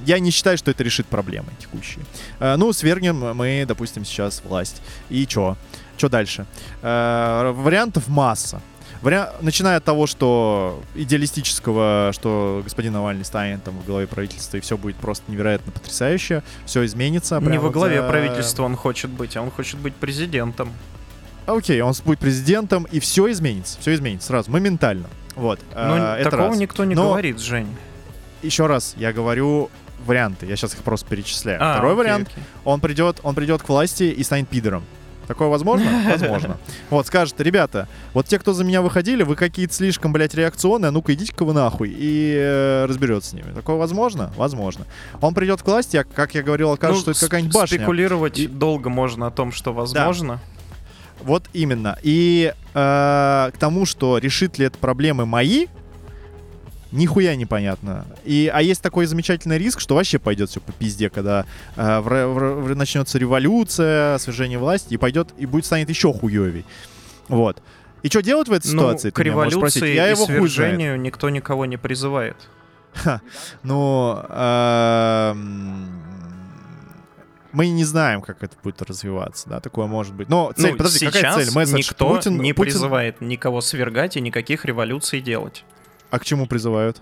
[0.10, 2.04] я не считаю, что это решит проблемы текущие.
[2.40, 4.82] Э, ну, свергнем мы, допустим, сейчас власть.
[5.10, 5.56] И чё?
[5.98, 6.46] Чё дальше?
[6.82, 8.60] Э, вариантов масса.
[9.04, 9.34] Вариа...
[9.42, 14.78] Начиная от того, что идеалистического, что господин Навальный станет там в главе правительства, и все
[14.78, 17.40] будет просто невероятно потрясающе, все изменится.
[17.40, 18.08] Не во главе за...
[18.10, 20.74] правительства он хочет быть, а он хочет быть президентом.
[21.46, 23.80] Окей, он будет президентом, и все изменится.
[23.80, 25.08] Все изменится сразу, моментально.
[25.36, 25.60] Вот.
[25.76, 26.58] Но э, это такого раз.
[26.58, 27.10] никто не Но...
[27.10, 27.68] говорит, Жень.
[28.42, 29.70] Еще раз, я говорю
[30.06, 30.46] варианты.
[30.46, 31.60] Я сейчас их просто перечисляю.
[31.62, 32.44] А, Второй окей, вариант, окей.
[32.66, 34.84] он придет, он придет к власти и станет пидором.
[35.30, 35.86] Такое возможно?
[36.10, 36.58] Возможно.
[36.90, 40.92] Вот, скажет, ребята, вот те, кто за меня выходили, вы какие-то слишком, блядь, реакционные, а
[40.92, 43.54] ну-ка идите-ка вы нахуй, и э, разберется с ними.
[43.54, 44.34] Такое возможно?
[44.36, 44.88] Возможно.
[45.22, 47.78] Он придет к власти, а, как я говорил, окажется, ну, что это какая-нибудь башня.
[47.78, 48.48] Спекулировать и...
[48.48, 50.42] долго можно о том, что возможно.
[50.44, 51.24] Да.
[51.24, 52.00] Вот именно.
[52.02, 55.68] И э, к тому, что решит ли это проблемы мои,
[56.92, 58.06] нихуя непонятно.
[58.26, 62.04] И, а есть такой замечательный риск, что вообще пойдет все по пизде, когда э, в,
[62.04, 66.66] в, в, начнется революция, свержение власти, и пойдет, и будет станет еще хуевей.
[67.28, 67.62] Вот.
[68.02, 69.10] И что делать в этой ну, ситуации?
[69.12, 72.38] К революции Я и его свержению никто никого не призывает.
[72.94, 73.22] Ха,
[73.62, 75.34] ну, э,
[77.52, 80.30] мы не знаем, как это будет развиваться, да, такое может быть.
[80.30, 81.54] Но цель, ну, подожди, какая цель?
[81.54, 82.72] Месседж никто Путин, не Путин...
[82.72, 85.64] призывает никого свергать и никаких революций делать.
[86.12, 87.02] А к чему призывают?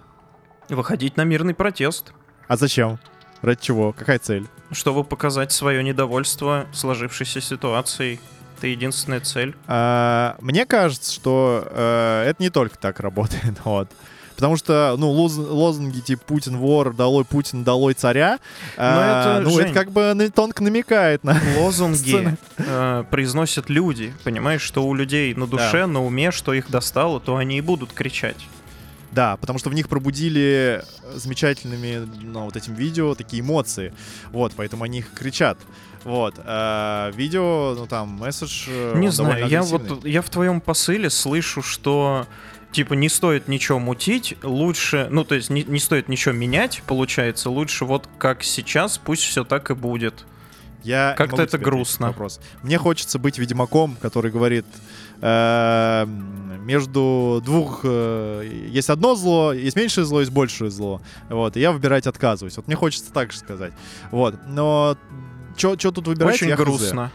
[0.70, 2.14] Выходить на мирный протест.
[2.48, 3.00] А зачем?
[3.42, 3.94] Ради чего?
[3.94, 4.48] Какая цель?
[4.72, 8.20] Чтобы показать свое недовольство сложившейся ситуацией.
[8.58, 9.56] Это единственная цель.
[9.68, 13.58] А, мне кажется, что э, это не только так работает.
[13.64, 13.90] Вот.
[14.36, 18.38] Потому что, ну, лоз, лозунги типа «Путин вор», «Долой Путин», «Долой царя»,
[18.78, 24.14] Но э, это, ну, Жень, это как бы тонко намекает на Лозунги э, произносят люди,
[24.24, 25.88] понимаешь, что у людей на душе, да.
[25.88, 28.38] на уме, что их достало, то они и будут кричать.
[29.18, 30.84] Да, потому что в них пробудили
[31.16, 33.92] замечательными, ну, вот этим видео такие эмоции.
[34.32, 35.58] Вот, поэтому они их кричат.
[36.04, 36.36] Вот.
[36.38, 38.68] А видео, ну там, месседж...
[38.68, 42.28] Э, не знаю, я вот, я в твоем посыле слышу, что
[42.72, 47.50] типа не стоит ничего мутить, лучше, ну то есть не, не стоит ничего менять, получается,
[47.50, 50.28] лучше вот как сейчас, пусть все так и будет.
[50.84, 52.08] Я Как-то это грустно.
[52.08, 52.40] Вопрос.
[52.62, 54.66] Мне хочется быть ведьмаком, который говорит,
[55.22, 61.02] э, между двух э, есть одно зло, есть меньшее зло, есть большее зло.
[61.30, 62.58] Вот, и я выбирать отказываюсь.
[62.58, 63.74] Вот мне хочется так же сказать.
[64.12, 64.98] Вот, но
[65.56, 66.36] что тут выбирать?
[66.36, 67.12] Очень я грустно.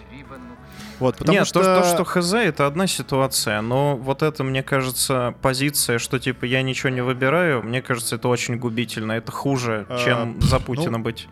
[1.03, 1.65] Вот, потому Нет, что...
[1.65, 6.45] то, что, что хз, это одна ситуация, но вот это, мне кажется, позиция, что типа
[6.45, 10.99] я ничего не выбираю, мне кажется, это очень губительно, это хуже, а, чем за Путина
[10.99, 11.29] ну, быть.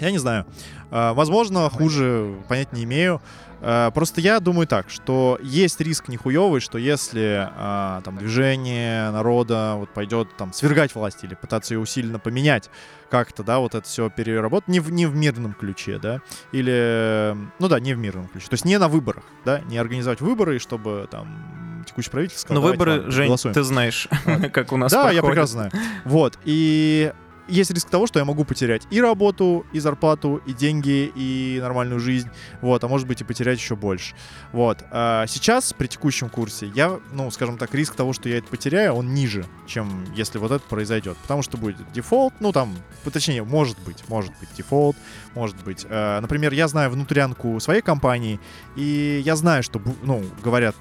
[0.00, 0.46] Я не знаю.
[0.90, 3.20] А, возможно, хуже, понять не имею.
[3.66, 9.74] А, просто я думаю так, что есть риск нехуевый, что если а, там движение народа
[9.76, 12.68] вот пойдет там свергать власть или пытаться ее усиленно поменять
[13.10, 16.20] как-то, да, вот это все переработать не в, не в мирном ключе, да,
[16.52, 20.20] или, ну да, не в мирном ключе, то есть не на выборах, да, не организовать
[20.20, 23.54] выборы, чтобы там текущее правительство сказало, Но выборы, ладно, Жень, голосуем.
[23.54, 24.08] ты знаешь,
[24.52, 25.84] как у нас Да, я прекрасно знаю.
[26.04, 27.12] Вот, и
[27.48, 32.00] есть риск того, что я могу потерять и работу, и зарплату, и деньги, и нормальную
[32.00, 32.28] жизнь,
[32.60, 34.14] вот, а может быть и потерять еще больше,
[34.52, 34.84] вот.
[34.90, 38.94] А сейчас при текущем курсе я, ну, скажем так, риск того, что я это потеряю,
[38.94, 42.74] он ниже, чем если вот это произойдет, потому что будет дефолт, ну, там,
[43.12, 44.96] точнее, может быть, может быть дефолт,
[45.34, 48.40] может быть, э, например, я знаю внутрянку своей компании,
[48.76, 50.76] и я знаю, что, ну, говорят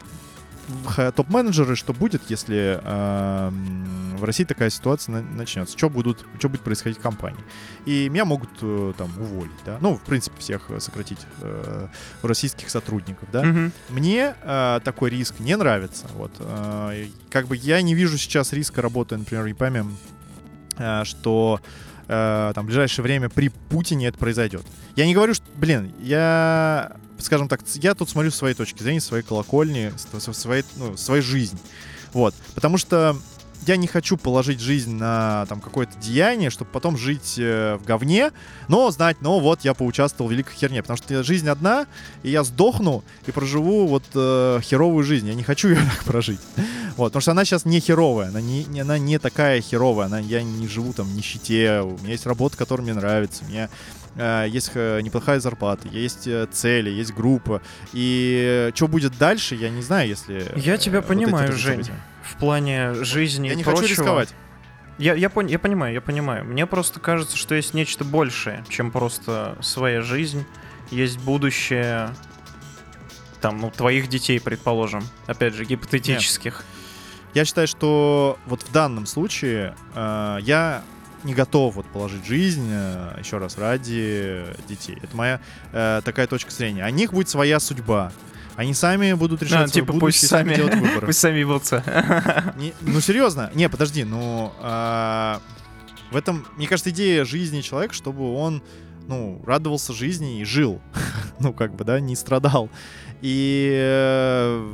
[1.15, 3.49] топ-менеджеры, что будет, если э,
[4.17, 5.77] в России такая ситуация на- начнется?
[5.77, 7.43] Что, будут, что будет происходить в компании?
[7.85, 9.77] И меня могут э, там уволить, да?
[9.81, 11.87] Ну, в принципе, всех сократить э,
[12.21, 13.43] российских сотрудников, да?
[13.43, 13.71] Mm-hmm.
[13.89, 16.07] Мне э, такой риск не нравится.
[16.15, 16.31] Вот.
[16.39, 19.85] Э, как бы я не вижу сейчас риска работы, например, в ЕПАМе,
[20.77, 21.59] э, что
[22.07, 24.65] э, там в ближайшее время при Путине это произойдет.
[24.95, 29.01] Я не говорю, что, блин, я скажем так, я тут смотрю с своей точки зрения,
[29.01, 29.93] своей колокольни,
[30.33, 31.59] своей, ну, своей жизни.
[32.13, 32.35] Вот.
[32.55, 33.15] Потому что
[33.67, 38.31] я не хочу положить жизнь на там какое-то деяние, чтобы потом жить э, в говне,
[38.67, 41.87] но знать, ну вот я поучаствовал в великой херне, потому что жизнь одна,
[42.23, 45.27] и я сдохну и проживу вот э, херовую жизнь.
[45.27, 46.41] Я не хочу ее так прожить.
[46.97, 50.19] Вот, потому что она сейчас не херовая, она не, не, она не такая херовая, она,
[50.19, 53.69] я не живу там в нищете, у меня есть работа, которая мне нравится, у меня
[54.15, 57.61] есть э, неплохая зарплата, есть э, цели, есть группа.
[57.93, 60.51] И что будет дальше, я не знаю, если...
[60.55, 61.83] Я тебя вот понимаю, Жень.
[62.23, 63.81] В плане жизни Я и не прочего.
[63.81, 64.33] хочу рисковать.
[64.97, 66.45] Я, я, пон- я понимаю, я понимаю.
[66.45, 70.45] Мне просто кажется, что есть нечто большее, чем просто своя жизнь.
[70.91, 72.09] Есть будущее,
[73.41, 75.03] там, ну, твоих детей, предположим.
[75.25, 76.63] Опять же, гипотетических.
[77.33, 80.83] Я считаю, что вот в данном случае э, я
[81.23, 84.97] не готов вот положить жизнь э, еще раз ради детей.
[85.01, 85.39] Это моя
[85.71, 86.85] э, такая точка зрения.
[86.85, 88.11] У них будет своя судьба.
[88.55, 91.07] Они сами будут решать свое типа, пусть будущее, сами, делать выборы.
[91.07, 92.53] пусть сами ебутся.
[92.57, 95.41] Не- ну серьезно, не, подожди, ну а,
[96.11, 98.61] в этом, мне кажется, идея жизни человека, чтобы он,
[99.07, 100.81] ну, радовался жизни и жил,
[101.39, 102.69] ну как бы, да, не страдал
[103.21, 104.73] и э,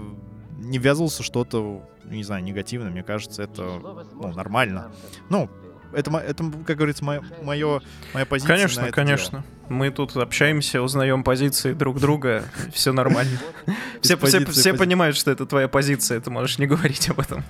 [0.58, 2.89] не ввязывался что-то, не знаю, негативное.
[2.89, 3.80] Мне кажется, это
[4.16, 4.91] ну, нормально.
[5.30, 5.50] Ну,
[5.94, 7.82] это, это, как говорится, моя, моё-
[8.14, 8.48] моя позиция.
[8.56, 9.44] Конечно, конечно.
[9.70, 12.43] Мы тут общаемся, узнаем позиции друг друга,
[12.74, 13.38] все нормально.
[14.01, 17.20] Все, все, позиции, все пози- понимают, что это твоя позиция, ты можешь не говорить об
[17.20, 17.43] этом.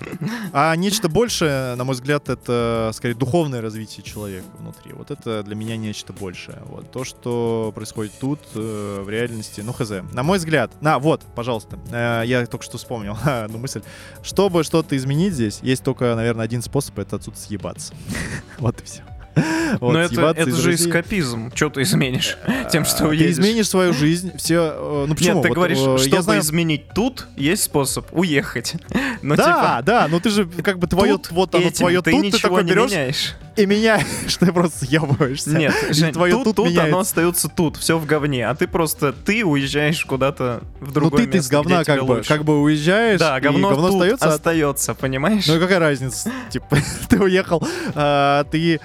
[0.52, 4.92] А нечто большее, на мой взгляд, это скорее духовное развитие человека внутри.
[4.92, 6.58] Вот это для меня нечто большее.
[6.66, 9.90] Вот то, что происходит тут э, в реальности, ну хз.
[10.12, 13.82] На мой взгляд, на вот, пожалуйста, э, я только что вспомнил одну мысль.
[14.22, 17.94] Чтобы что-то изменить здесь, есть только, наверное, один способ, это отсюда съебаться.
[18.58, 19.02] Вот и все.
[19.80, 21.52] Но это, это же эскапизм.
[21.54, 22.36] Что ты изменишь?
[22.72, 23.32] Тем, что Ты уедешь.
[23.32, 24.72] изменишь свою жизнь, все...
[24.74, 25.34] э, Ну почему?
[25.36, 26.40] Нет, ты Вот, говоришь, э, чтобы знаю...
[26.40, 28.74] изменить тут, есть способ уехать.
[29.22, 32.10] Ну, да, типа, да, но ты же как бы твое, тут вот оно твое ты
[32.10, 33.34] тут, ты такой не берешь меняешь.
[33.62, 35.50] И меняешь, ты просто съебываешься.
[35.50, 36.88] Нет, Жень, твоё тут, тут тут меняется.
[36.88, 41.24] оно остается тут, все в говне, а ты просто, ты уезжаешь куда-то в Ну другое
[41.26, 42.28] ты, ты с место, говна как бы, лучше.
[42.28, 44.26] как бы уезжаешь, Да, говно, говно остается.
[44.30, 45.46] а- остается, понимаешь?
[45.46, 46.30] Ну какая разница?
[46.50, 46.76] Типа,
[47.08, 47.62] ты уехал,
[47.94, 48.80] а, ты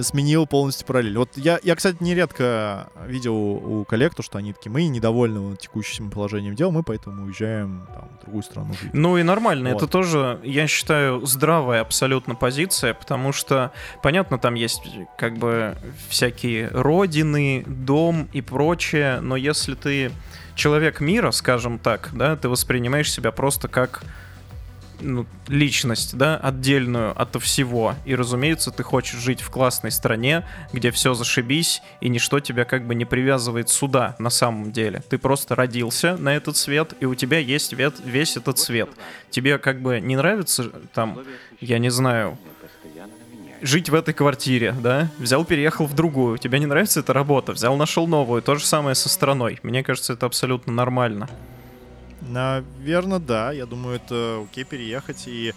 [0.00, 1.18] сменил полностью параллель.
[1.18, 6.10] Вот я, я, кстати, нередко видел у коллег то, что они такие, мы недовольны текущим
[6.10, 8.94] положением дел, мы поэтому уезжаем там, в другую страну жить.
[8.94, 9.82] Ну и нормально, Вот.
[9.82, 13.72] это тоже, я считаю, здравая абсолютно позиция, потому что,
[14.02, 14.82] понятно, там есть
[15.18, 15.76] как бы
[16.08, 20.12] всякие родины, дом и прочее, но если ты
[20.54, 24.04] человек мира, скажем так, да, ты воспринимаешь себя просто как
[25.00, 27.94] ну, личность, да, отдельную от всего.
[28.04, 32.86] И, разумеется, ты хочешь жить в классной стране, где все зашибись, и ничто тебя как
[32.86, 35.02] бы не привязывает сюда на самом деле.
[35.08, 38.88] Ты просто родился на этот свет, и у тебя есть вет- весь этот свет.
[39.30, 41.20] Тебе как бы не нравится там,
[41.60, 42.38] я не знаю,
[43.62, 45.10] жить в этой квартире, да?
[45.18, 46.38] Взял, переехал в другую.
[46.38, 47.52] Тебе не нравится эта работа?
[47.52, 48.42] Взял, нашел новую.
[48.42, 49.60] То же самое со страной.
[49.62, 51.28] Мне кажется, это абсолютно нормально.
[52.20, 53.52] Наверное, да.
[53.52, 55.26] Я думаю, это окей переехать.
[55.26, 55.54] И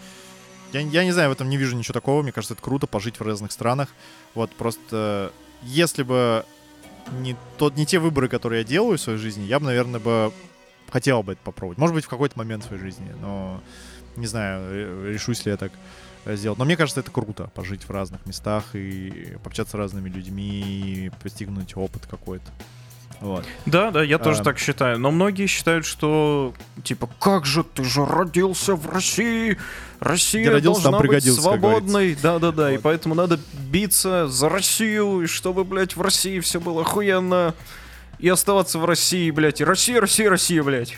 [0.73, 2.21] я, я не знаю, в этом не вижу ничего такого.
[2.21, 3.89] Мне кажется, это круто пожить в разных странах.
[4.33, 5.31] Вот просто
[5.63, 6.45] если бы
[7.19, 10.31] не, тот, не те выборы, которые я делаю в своей жизни, я бы, наверное, бы
[10.89, 11.77] хотел бы это попробовать.
[11.77, 13.13] Может быть, в какой-то момент своей жизни.
[13.21, 13.61] Но
[14.15, 15.71] не знаю, э, решусь ли я так
[16.35, 16.59] сделать.
[16.59, 21.11] Но мне кажется, это круто пожить в разных местах и пообщаться с разными людьми, и
[21.23, 22.45] постигнуть опыт какой-то.
[23.19, 23.45] Вот.
[23.65, 24.43] Да, да, я тоже А.
[24.43, 24.99] так считаю.
[24.99, 26.53] Но многие считают, что
[26.83, 29.57] типа, как же ты же родился в России?
[29.99, 32.15] Россия Где родился, должна быть свободной.
[32.21, 32.71] Да, да, да.
[32.71, 32.83] И Вот.
[32.83, 33.39] поэтому надо
[33.71, 37.55] биться за Россию, и чтобы, блядь, в России все было охуенно.
[38.19, 39.61] И оставаться в России, блядь.
[39.61, 40.97] И Россия, Россия, Россия, блядь.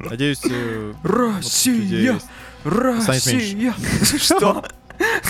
[0.00, 2.12] Надеюсь, э, вот таких людей
[2.64, 3.74] Россия!
[4.18, 4.64] Что?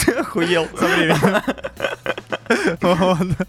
[0.05, 0.67] Ты охуел.
[0.79, 1.43] со временем.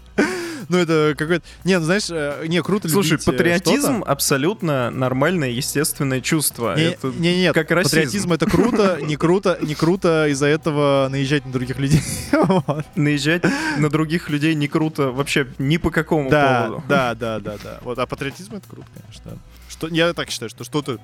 [0.68, 1.44] Ну, это какой-то...
[1.64, 6.74] Не, ну, знаешь, э, не, круто Слушай, э, патриотизм абсолютно нормальное, естественное чувство.
[6.76, 7.94] Не, Это не, нет, как расизм.
[7.94, 12.02] патриотизм это круто, не круто, не круто из-за этого наезжать на других людей.
[12.96, 13.44] Наезжать
[13.78, 16.84] на других людей не круто вообще ни по какому Да, поводу.
[16.88, 17.78] да, да, да, да.
[17.82, 19.38] Вот, а патриотизм это круто, конечно.
[19.68, 20.98] Что, я так считаю, что что-то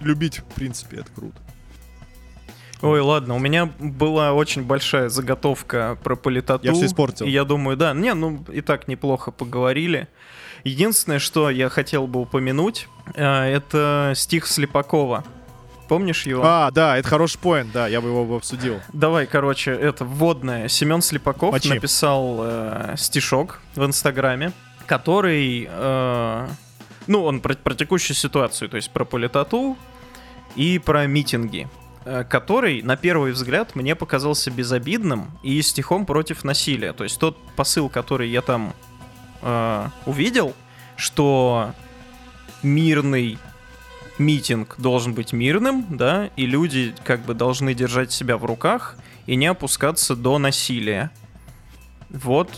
[0.00, 1.36] любить, в принципе, это круто.
[2.82, 6.64] Ой, ладно, у меня была очень большая заготовка про политоту.
[6.64, 7.26] Я все испортил.
[7.26, 10.08] И я думаю, да, не, ну и так неплохо поговорили.
[10.64, 15.24] Единственное, что я хотел бы упомянуть, э, это стих Слепакова.
[15.88, 16.42] Помнишь его?
[16.44, 18.80] А, да, это хороший поинт, да, я бы его обсудил.
[18.92, 20.68] Давай, короче, это вводное.
[20.68, 21.68] Семен Слепаков Мочи.
[21.68, 24.52] написал э, стишок в Инстаграме,
[24.86, 26.48] который, э,
[27.06, 29.76] ну, он про, про текущую ситуацию, то есть про политоту
[30.56, 31.68] и про митинги.
[32.06, 36.92] Э, который, на первый взгляд, мне показался безобидным и стихом против насилия.
[36.92, 38.72] То есть тот посыл, который я там
[39.42, 40.54] э, увидел,
[40.96, 41.74] что
[42.62, 43.38] мирный
[44.18, 48.96] митинг должен быть мирным, да, и люди как бы должны держать себя в руках
[49.26, 51.10] и не опускаться до насилия.
[52.08, 52.50] Вот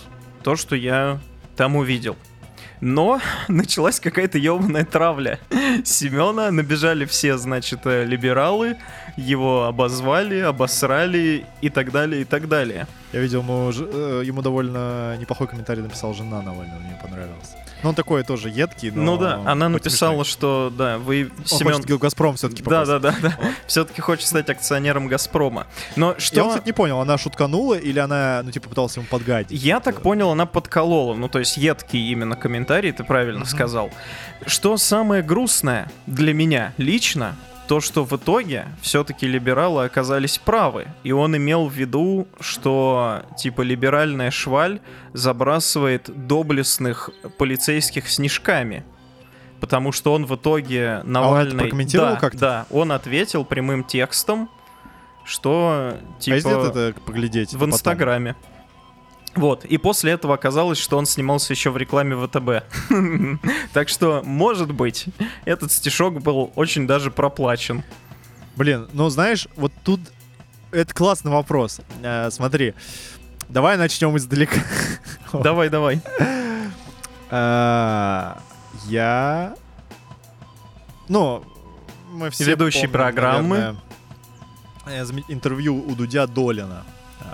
[0.42, 1.20] то, что я
[1.56, 2.16] там увидел.
[2.80, 5.40] Но началась какая-то ебаная травля
[5.84, 8.76] Семена, набежали все, значит, э, либералы,
[9.18, 12.86] его обозвали, обосрали и так далее, и так далее.
[13.12, 17.56] Я видел, ему, э, ему довольно неплохой комментарий написал жена Навального, мне понравилось.
[17.82, 19.02] Ну, он такой тоже едкий, но...
[19.02, 20.24] Ну да, она написала, смешной.
[20.24, 21.74] что, да, вы, он Семен...
[21.74, 23.34] хочет Газпром все-таки Да, да, да, да.
[23.40, 23.52] Вот.
[23.66, 25.66] Все-таки хочет стать акционером Газпрома.
[25.94, 26.36] Но что...
[26.36, 29.62] Я, кстати, не понял, она шутканула или она, ну, типа, пыталась ему подгадить?
[29.62, 31.14] Я так понял, она подколола.
[31.14, 33.46] Ну, то есть едкий именно комментарий, ты правильно mm-hmm.
[33.46, 33.90] сказал.
[34.46, 37.36] Что самое грустное для меня лично,
[37.68, 40.86] то, что в итоге все-таки либералы оказались правы.
[41.04, 44.80] И он имел в виду, что типа либеральная шваль
[45.12, 48.84] забрасывает доблестных полицейских снежками.
[49.60, 51.20] Потому что он в итоге Навальный...
[51.20, 52.38] А он это прокомментировал да, как-то?
[52.38, 54.48] Да, он ответил прямым текстом,
[55.24, 56.36] что типа...
[56.36, 57.52] А где это поглядеть?
[57.52, 58.34] В Инстаграме.
[58.34, 58.57] Потом?
[59.34, 62.64] Вот, и после этого оказалось, что он снимался еще в рекламе ВТБ.
[63.72, 65.06] Так что, может быть,
[65.44, 67.84] этот стишок был очень даже проплачен.
[68.56, 70.00] Блин, ну знаешь, вот тут
[70.72, 71.80] это классный вопрос.
[72.02, 72.74] Э, смотри,
[73.48, 74.60] давай начнем издалека.
[75.32, 76.00] Давай, давай.
[77.30, 78.34] Э,
[78.86, 79.54] я...
[81.08, 81.44] Ну,
[82.10, 83.76] мы все Ведущий программы.
[84.86, 86.84] Наверное, интервью у Дудя Долина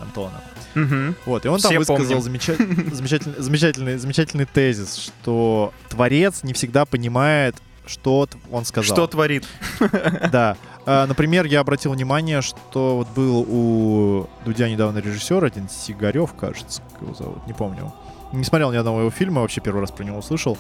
[0.01, 0.43] Антона.
[0.75, 1.15] Угу.
[1.27, 2.57] Вот, и он Все там высказал замеча-
[2.93, 7.57] замечательный, замечательный, замечательный тезис, что творец не всегда понимает,
[7.87, 8.97] что он сказал.
[8.97, 9.47] Что творит.
[10.33, 10.57] Да.
[10.87, 16.83] А, например, я обратил внимание, что вот был у Дудя недавно режиссер, один Сигарев, кажется,
[16.93, 17.93] как его зовут, не помню.
[18.33, 20.59] Не смотрел ни одного его фильма, вообще первый раз про него услышал.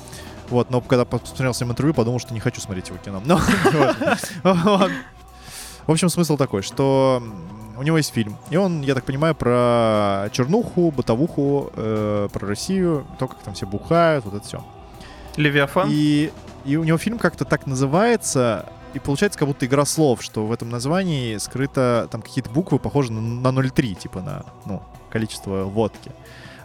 [0.49, 3.23] Вот, но когда посмотрел с ним интервью, подумал, что не хочу смотреть его кино.
[3.27, 3.41] Но,
[5.87, 7.23] В общем, смысл такой, что
[7.77, 8.37] у него есть фильм.
[8.51, 13.67] И он, я так понимаю, про чернуху, бытовуху, э, про Россию, то, как там все
[13.67, 14.65] бухают, вот это все.
[15.37, 15.89] Левиафан?
[15.91, 16.31] И,
[16.65, 20.53] и у него фильм как-то так называется, и получается как будто игра слов, что в
[20.53, 26.13] этом названии скрыто там какие-то буквы, похожи на, на 0,3, типа на, ну, количество водки.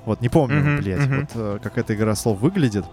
[0.05, 1.19] Вот, не помню, mm-hmm, блядь, mm-hmm.
[1.19, 2.85] вот э, как эта игра слов выглядит.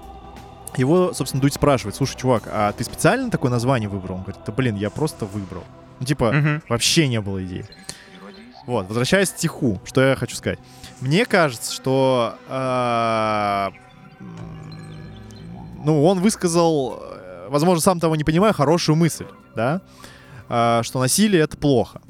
[0.77, 4.17] Его, собственно, Дудь спрашивает, слушай, чувак, а ты специально такое название выбрал?
[4.17, 5.65] Он говорит, да блин, я просто выбрал.
[6.01, 6.63] Ну, типа, mm-hmm.
[6.69, 7.65] вообще не было идеи.
[8.67, 10.59] Вот, возвращаясь к стиху, что я хочу сказать.
[11.01, 13.69] Мне кажется, что э,
[15.85, 19.83] ну, он высказал, э, возможно, сам того не понимая, хорошую мысль, да,
[20.49, 22.01] э, что насилие это плохо.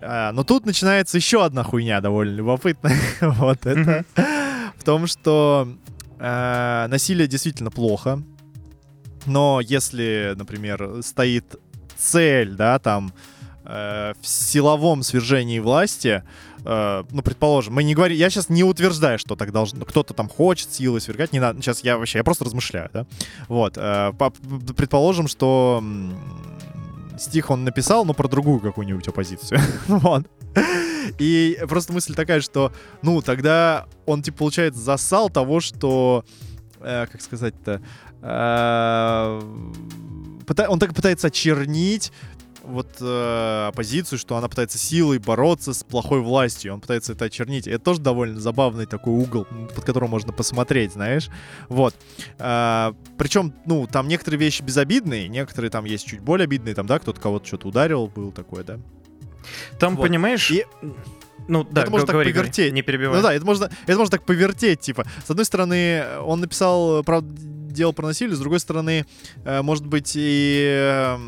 [0.00, 2.96] Э, но тут начинается еще одна хуйня довольно любопытная.
[3.20, 4.04] вот это
[4.76, 5.68] в том, что
[6.18, 8.22] э, насилие действительно плохо.
[9.26, 11.56] Но если, например, стоит
[11.96, 13.12] цель, да, там,
[13.72, 16.22] э, в силовом свержении власти,
[16.64, 20.28] э, ну, предположим, мы не говорим, я сейчас не утверждаю, что так должно, кто-то там
[20.28, 23.06] хочет силы свергать, не надо, сейчас я вообще, я просто размышляю, да,
[23.48, 24.30] вот, э, по,
[24.76, 25.82] предположим, что
[27.18, 30.26] стих он написал, но про другую какую-нибудь оппозицию, вот.
[31.18, 36.24] И просто мысль такая, что, ну, тогда он, типа, получается, засал того, что,
[36.80, 37.80] э, как сказать-то,
[38.22, 39.40] э,
[40.68, 42.12] он так пытается очернить
[42.62, 47.66] вот э, оппозицию, что она пытается силой бороться с плохой властью, он пытается это очернить.
[47.66, 51.28] это тоже довольно забавный такой угол, под которым можно посмотреть, знаешь.
[51.68, 51.94] Вот.
[52.38, 56.98] Э, причем, ну, там некоторые вещи безобидные, некоторые там есть чуть более обидные, там, да,
[56.98, 58.78] кто-то кого-то что-то ударил, был такое, да.
[59.78, 60.06] Там, вот.
[60.06, 60.50] понимаешь...
[60.50, 60.64] И...
[61.48, 62.56] Ну, да, это можно говори, так повертеть.
[62.66, 63.16] Говори, не перебивай.
[63.16, 65.04] Ну да, это можно, это можно так повертеть, типа.
[65.26, 67.28] С одной стороны, он написал, правда,
[67.72, 69.06] дело про насилие, с другой стороны,
[69.44, 71.18] э, может быть, и э,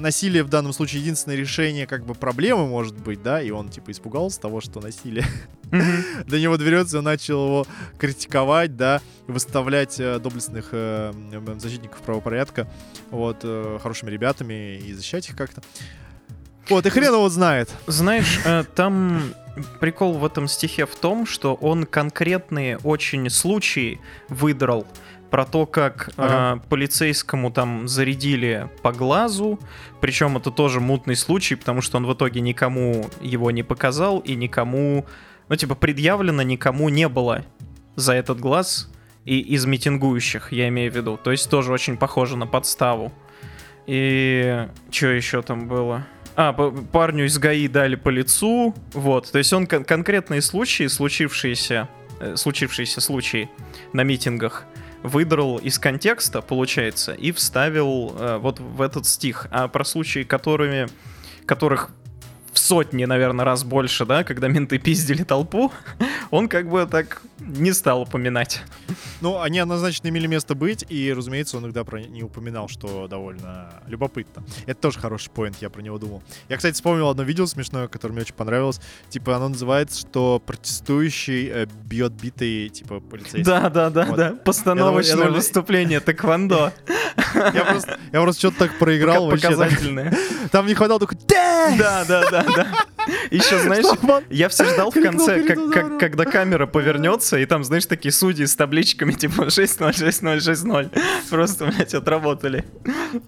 [0.00, 3.90] насилие в данном случае единственное решение как бы проблемы может быть, да, и он типа
[3.90, 5.26] испугался того, что насилие
[6.26, 7.66] до него дверется, он начал его
[7.98, 11.12] критиковать, да, выставлять э, доблестных э,
[11.58, 12.68] защитников правопорядка,
[13.10, 15.62] вот, э, хорошими ребятами и защищать их как-то.
[16.68, 17.68] Вот, и хрен его знает.
[17.86, 18.40] Знаешь,
[18.76, 19.34] там
[19.80, 24.86] прикол в этом стихе в том, что он конкретные очень случаи выдрал,
[25.30, 26.60] про то, как ага.
[26.62, 29.58] э, полицейскому там зарядили по глазу.
[30.00, 34.34] Причем это тоже мутный случай, потому что он в итоге никому его не показал и
[34.34, 35.06] никому,
[35.48, 37.44] ну типа предъявлено никому не было
[37.96, 38.90] за этот глаз
[39.24, 41.18] и из митингующих, я имею в виду.
[41.22, 43.12] То есть тоже очень похоже на подставу.
[43.86, 46.06] И что еще там было?
[46.36, 49.30] А, парню из ГАИ дали по лицу, вот.
[49.30, 51.88] То есть он кон- конкретные случаи, случившиеся,
[52.20, 53.50] э, случившиеся случаи
[53.92, 54.64] на митингах,
[55.02, 59.46] выдрал из контекста, получается, и вставил э, вот в этот стих.
[59.50, 60.88] А про случаи, которыми,
[61.46, 61.90] которых
[62.52, 65.72] в сотни, наверное, раз больше, да, когда менты пиздили толпу,
[66.30, 68.62] он как бы так не стал упоминать.
[69.20, 73.70] Ну, они однозначно имели место быть, и, разумеется, он иногда про не упоминал, что довольно
[73.86, 74.42] любопытно.
[74.66, 76.22] Это тоже хороший поинт, я про него думал.
[76.48, 78.80] Я, кстати, вспомнил одно видео смешное, которое мне очень понравилось.
[79.10, 83.44] Типа, оно называется, что протестующий э, бьет битый, типа, полицейский.
[83.44, 84.16] Да, да, да, Вот.
[84.16, 84.32] да.
[84.44, 86.72] Постановочное Я думаю- выступление тэквондо.
[87.34, 89.48] Я просто, я просто что-то так проиграл вообще.
[89.48, 90.16] Показательное.
[90.50, 92.66] Там не хватало только «Да!» Да, да, да, да.
[93.30, 93.84] Еще, знаешь,
[94.30, 95.42] я все ждал в конце,
[95.98, 101.00] когда камера повернется, и там, знаешь, такие судьи с табличками, типа 6-0, 6-0, 6-0.
[101.30, 102.64] Просто, блядь, отработали.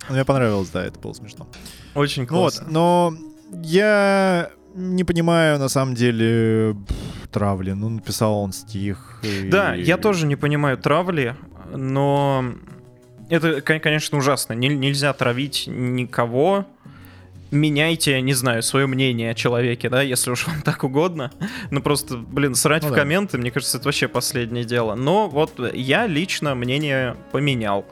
[0.09, 1.49] Мне понравилось, да, это было смешно.
[1.95, 2.73] Очень Ну Вот, классно.
[2.73, 3.15] но
[3.63, 6.77] я не понимаю, на самом деле,
[7.31, 7.73] травли.
[7.73, 9.21] Ну, написал он стих.
[9.23, 11.37] и- Да, я тоже не понимаю травли,
[11.75, 12.45] но
[13.31, 14.53] это, кон- конечно, ужасно.
[14.55, 16.67] Нель- Нельзя травить никого.
[17.53, 21.31] Меняйте, не знаю, свое мнение о человеке, да, если уж вам так угодно.
[21.71, 22.97] Ну просто, блин, срать Ну в да.
[22.97, 24.95] комменты, мне кажется, это вообще последнее дело.
[24.95, 27.85] Но вот я лично мнение поменял.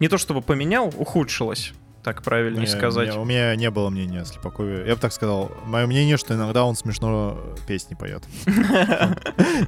[0.00, 1.72] Не то чтобы поменял, ухудшилось,
[2.02, 3.08] так правильнее Не, сказать.
[3.10, 4.84] у меня- У меня не было мнения о Слепакове.
[4.86, 5.52] Я бы так сказал.
[5.66, 8.22] Мое мнение, что иногда он смешно песни поет.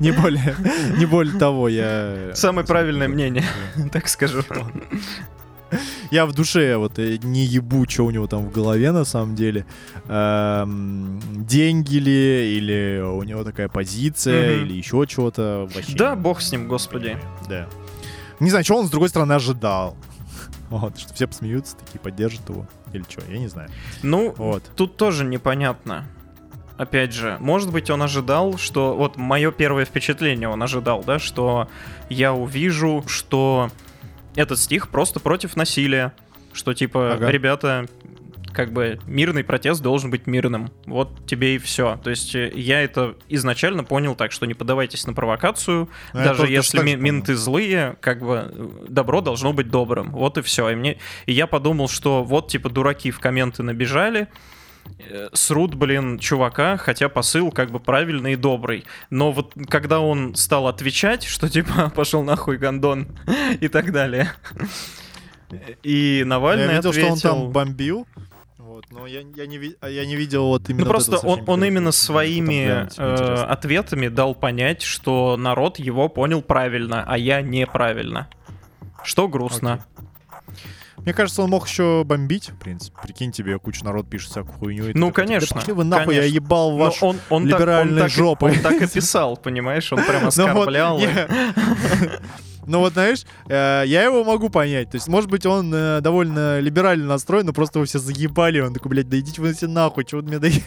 [0.01, 0.55] Не более,
[0.97, 2.31] не более того, я...
[2.35, 3.45] Самое правильное мнение,
[3.93, 4.43] так скажу.
[6.11, 9.35] Я в душе вот э, не ебу, что у него там в голове на самом
[9.35, 9.67] деле.
[10.09, 14.65] Эм, Деньги ли, или у него такая позиция, Мгм.
[14.67, 15.69] или еще чего-то.
[15.75, 17.19] Вообще Да, бог с ним, господи.
[17.49, 17.69] Да.
[18.41, 19.97] Не знаю, что он с другой стороны ожидал.
[20.71, 22.67] Вот, что все посмеются, такие поддержат его.
[22.93, 23.71] Или что, я не знаю.
[24.03, 24.63] Ну, Вот.
[24.77, 26.07] Тут тоже непонятно.
[26.77, 28.95] Опять же, может быть, он ожидал, что...
[28.95, 31.69] Вот мое первое впечатление он ожидал, да, что
[32.09, 33.71] я увижу, что
[34.35, 36.13] этот стих просто против насилия.
[36.53, 37.31] Что, типа, Ага.
[37.31, 37.87] ребята,
[38.53, 40.71] как бы мирный протест должен быть мирным.
[40.87, 42.01] Вот тебе и все.
[42.03, 46.49] То есть э, я это изначально понял так, что не поддавайтесь на провокацию, я даже
[46.49, 50.11] если ми- менты злые, как бы добро должно быть добрым.
[50.11, 50.71] Вот и все.
[50.71, 50.99] И, мне...
[51.27, 54.29] и я подумал, что вот типа дураки в комменты набежали,
[55.33, 58.85] срут, блин, чувака, хотя посыл как бы правильный и добрый.
[59.11, 63.09] Но вот когда он стал отвечать, что типа пошел нахуй гондон
[63.61, 64.33] и так далее.
[65.83, 67.17] И Навальный Я видел, ответил...
[67.17, 68.07] что он там бомбил.
[68.59, 71.91] Вот, но я, я, не, я не видел вот именно Ну просто он, он именно
[71.91, 78.29] своими э, ответами дал понять, что народ его понял правильно, а я неправильно.
[79.03, 79.85] Что грустно.
[81.05, 82.97] Мне кажется, он мог еще бомбить, в принципе.
[83.03, 84.91] Прикинь, тебе куча народ пишет всякую хуйню.
[84.95, 86.37] Ну, конечно, Да пошли вы нахуй, я конечно.
[86.37, 87.03] ебал Но ваш...
[87.03, 89.93] он, он, так, он, либеральной так, он так и писал, понимаешь?
[89.93, 91.01] Он прям Ну оскорблял.
[92.69, 94.91] Ну вот, знаешь, э, я его могу понять.
[94.91, 98.61] То есть, может быть, он э, довольно либерально настроен, но просто вы все заебали.
[98.61, 100.63] Он такой, блядь, да идите вы все нахуй, чего вы мне даете?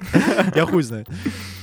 [0.56, 1.06] Я хуй знаю.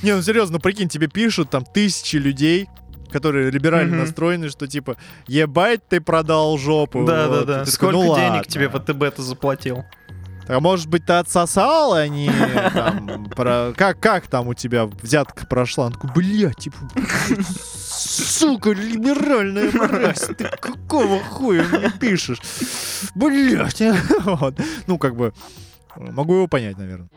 [0.02, 2.68] Не, ну серьезно, ну прикинь, тебе пишут там тысячи людей,
[3.14, 4.00] которые либерально Мгм.
[4.00, 4.96] настроены, что типа,
[5.28, 7.04] ебать ты продал жопу.
[7.06, 7.42] Да, да, Вот.
[7.42, 7.52] И да.
[7.64, 8.44] ты такой, Сколько «Ну денег ладно».
[8.44, 9.84] тебе ВТБ-то заплатил?
[10.48, 12.28] А может быть, ты отсосал, а не
[12.74, 13.72] там, про...
[13.76, 15.86] как, как там у тебя взятка прошла?
[15.86, 16.76] Он такой, блядь, типа,
[17.56, 22.40] сука, либеральная мразь, ты какого хуя мне пишешь?
[23.14, 23.80] Блядь,
[24.24, 24.60] вот.
[24.86, 25.32] Ну, как бы,
[25.96, 27.08] могу его понять, наверное.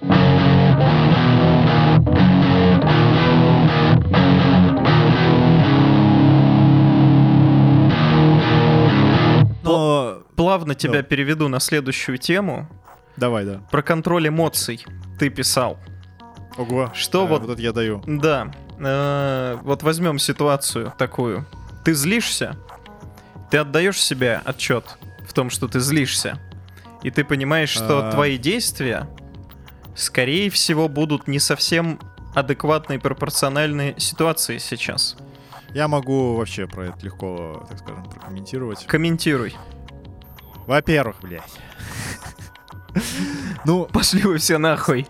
[9.68, 10.24] Но...
[10.36, 11.04] Плавно тебя Да.
[11.04, 12.68] переведу на следующую тему.
[13.18, 13.62] Давай, да.
[13.72, 14.86] Про контроль эмоций
[15.20, 15.78] ты писал.
[16.58, 16.92] Ого.
[16.94, 18.02] Что э, вот- Вот это я даю.
[18.06, 18.52] Да.
[18.80, 21.46] э, вот возьмем ситуацию такую.
[21.84, 22.56] Ты злишься,
[23.50, 24.98] ты отдаешь себе отчет
[25.28, 26.40] в том, что ты злишься,
[27.04, 28.12] и ты понимаешь, что А.
[28.12, 29.08] твои действия,
[29.96, 32.00] скорее всего, будут не совсем
[32.36, 35.16] адекватной и пропорциональной ситуации сейчас.
[35.74, 38.86] Я могу вообще про это легко, так скажем, прокомментировать.
[38.88, 39.56] Комментируй.
[40.66, 41.60] Во-первых, блядь.
[43.66, 45.08] Ну, Пошли вы все нахуй,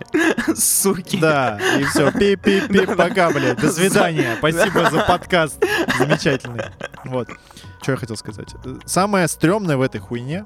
[0.55, 1.17] суки.
[1.17, 2.11] Да, и все.
[2.11, 3.59] Пи-пи-пи, пока, блядь.
[3.59, 4.35] До свидания.
[4.37, 5.63] Спасибо за подкаст.
[5.97, 6.65] Замечательный.
[7.05, 7.29] Вот.
[7.81, 8.53] Что я хотел сказать.
[8.85, 10.45] Самое стрёмное в этой хуйне,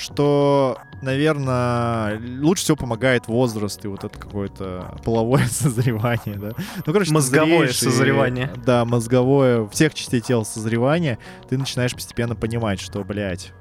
[0.00, 6.50] что, наверное, лучше всего помогает возраст и вот это какое-то половое созревание, да.
[6.86, 8.50] Ну, короче, Мозговое зреешь и- созревание.
[8.64, 13.52] да, мозговое, всех частей тела созревания, ты начинаешь постепенно понимать, что, блядь,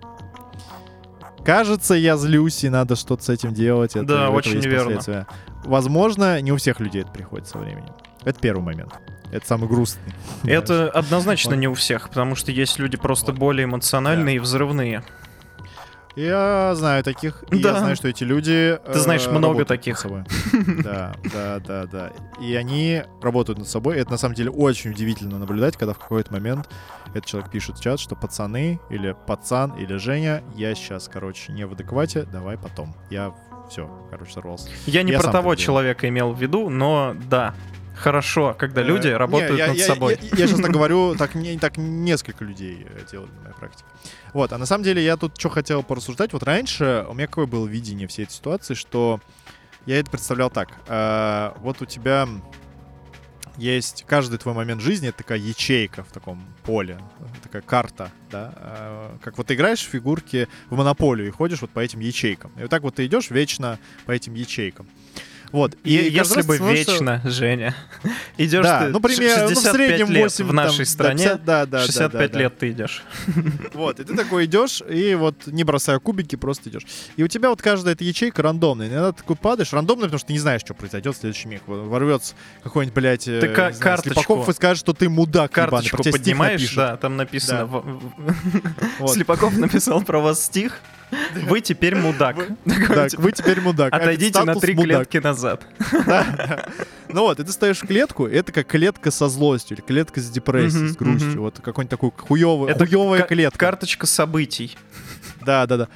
[1.44, 3.96] кажется, я злюсь, и надо что-то с этим делать.
[3.96, 4.96] Это, Да, очень верно.
[4.96, 5.28] последствия.
[5.66, 7.94] Возможно, не у всех людей это приходит со временем.
[8.24, 8.94] Это первый момент.
[9.32, 10.14] Это самый грустный.
[10.44, 11.60] Это однозначно Вот.
[11.60, 13.40] не у всех, потому что есть люди просто Вот.
[13.40, 15.04] более эмоциональные и взрывные.
[16.20, 17.70] Я знаю таких, и Да.
[17.72, 18.78] я знаю, что эти люди...
[18.86, 20.06] Ты знаешь э, много таких.
[20.84, 22.12] Да, да, да, да.
[22.42, 23.98] И они работают над собой.
[23.98, 26.70] Это на самом деле очень удивительно наблюдать, когда в какой-то момент
[27.10, 31.66] этот человек пишет в чат, что пацаны, или пацан, или Женя, я сейчас, короче, не
[31.66, 32.94] в адеквате, давай потом.
[33.10, 33.34] Я
[33.70, 34.70] все, короче, сорвался.
[34.88, 37.54] Я не Я про того человека имел в виду, но да,
[38.00, 40.18] хорошо, когда люди Э, работают не, я, над я- собой.
[40.22, 43.86] Я, я, честно говорю, так, не, так несколько людей э, делают на моей практике.
[44.34, 46.34] Вот, а на самом деле я тут что хотел порассуждать.
[46.34, 49.20] Вот раньше у меня какое было видение всей этой ситуации, что
[49.86, 50.70] я это представлял так.
[50.88, 52.28] э, вот у тебя
[53.58, 56.98] есть каждый твой момент жизни, это такая ячейка в таком поле,
[57.44, 58.54] такая карта, да.
[58.56, 62.52] э, как вот ты играешь в фигурки в монополию и ходишь вот по этим ячейкам.
[62.58, 64.88] И вот так вот ты идешь вечно по этим ячейкам.
[65.52, 65.76] Вот.
[65.84, 67.76] И, каждый если бы становится- вечно, Женя,
[68.38, 71.24] идешь да, ты ну, примерно, ну, в 65 среднем лет 8 в нашей там, стране,
[71.26, 72.40] да, 50, да, да, да, 65 да, да.
[72.40, 73.04] лет ты идешь.
[73.74, 76.86] Вот, и ты такой идешь, и вот не бросая кубики, просто идешь.
[77.18, 78.88] И у тебя вот каждая эта ячейка рандомная.
[78.88, 81.62] Иногда ты такой падаешь, рандомно, потому что ты не знаешь, что произойдет в следующий миг.
[81.68, 82.34] Ворвется
[82.64, 85.70] какой-нибудь, блядь, э, Ты не ка- знаю, карточку- Слепаков и скажет, что ты мудак ебаный,
[85.72, 87.84] Карточку стих поднимаешь, да, там написано, Да.
[89.00, 89.14] Вот.
[89.14, 90.80] Слепаков написал про вас стих,
[91.48, 92.36] вы теперь мудак.
[92.38, 92.56] Вы-
[92.88, 93.94] Так, типа, вы теперь мудак.
[93.94, 95.66] Отойдите на три клетки назад.
[97.12, 100.30] Ну вот, и ты стоишь в клетку, это как клетка со злостью, или клетка с
[100.30, 101.42] депрессией, с грустью.
[101.42, 103.58] Вот какой-нибудь такой хуёвый, Это хуёвая ка- клетка.
[103.58, 104.78] Карточка событий.
[105.44, 105.88] Да, да, да.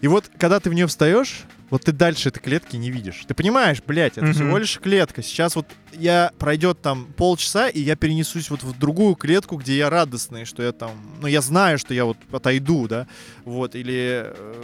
[0.00, 1.40] И вот, когда ты в нее встаешь,
[1.70, 3.24] вот ты дальше этой клетки не видишь.
[3.26, 4.34] Ты понимаешь, блядь, это Мгм.
[4.34, 5.22] всего лишь клетка.
[5.22, 9.88] Сейчас вот я пройдет там полчаса, и я перенесусь вот в другую клетку, где я
[9.90, 10.90] радостный, что я там,
[11.20, 13.06] ну, я знаю, что я вот отойду, да,
[13.44, 14.62] вот, или э,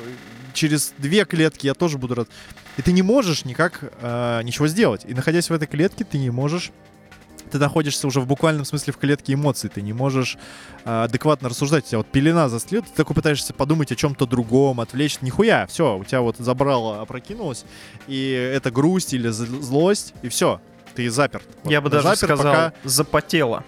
[0.54, 2.28] через две клетки я тоже буду рад.
[2.76, 5.02] И ты не можешь никак э, ничего сделать.
[5.06, 6.70] И находясь в этой клетке, ты не можешь
[7.50, 10.36] ты находишься уже в буквальном смысле в клетке эмоций, ты не можешь
[10.84, 14.80] а, адекватно рассуждать, у тебя вот пелена застыла, ты такой пытаешься подумать о чем-то другом,
[14.80, 17.64] отвлечься, нихуя, все, у тебя вот забрало, опрокинулось,
[18.06, 20.60] и это грусть или зл- злость, и все,
[20.94, 21.46] ты заперт.
[21.62, 23.64] Вот, Я бы даже заперт, сказал, пока- запотело.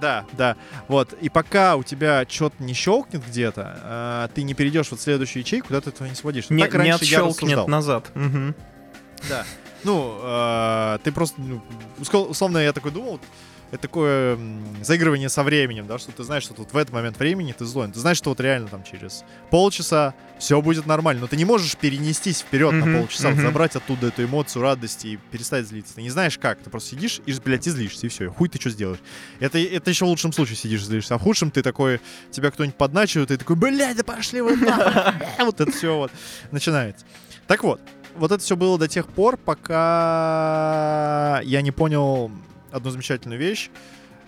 [0.00, 0.56] Да, да,
[0.88, 5.02] вот, и пока у тебя что-то не щелкнет где-то, а, ты не перейдешь вот в
[5.02, 6.50] следующую ячейку, куда ты этого не сводишь.
[6.50, 7.68] Не, так не раньше я отщелкнет рассуждал.
[7.68, 8.10] назад.
[8.14, 8.54] Мгм.
[9.28, 9.44] Да.
[9.84, 11.60] Ну, э, ты просто, ну,
[11.98, 13.20] условно, я такой думал,
[13.70, 14.38] это такое
[14.82, 17.90] заигрывание со временем, да, что ты знаешь, что тут в этот момент времени ты злой.
[17.90, 21.76] Ты знаешь, что вот реально там через полчаса все будет нормально, но ты не можешь
[21.76, 23.42] перенестись вперед Мгм, на полчаса, вот мгм.
[23.46, 25.96] забрать оттуда эту эмоцию радости и перестать злиться.
[25.96, 28.60] Ты не знаешь как, ты просто сидишь и, блядь, и злишься, и все, хуй ты
[28.60, 29.00] что сделаешь.
[29.40, 32.52] Это, это еще в лучшем случае сидишь и злишься, а в худшем ты такой, тебя
[32.52, 36.12] кто-нибудь подначивает, и ты такой, блядь, да пошли вы нахуй!» Вот это все вот
[36.52, 37.04] начинается.
[37.48, 37.80] Так вот,
[38.16, 39.72] вот это все было до тех пор, пока
[41.44, 42.30] я не понял
[42.70, 43.70] одну замечательную вещь.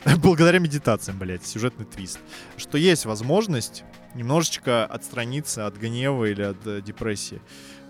[0.18, 2.20] Благодаря медитациям, блядь, сюжетный твист.
[2.56, 3.84] Что есть возможность
[4.14, 7.40] немножечко отстраниться от гнева или от э, депрессии.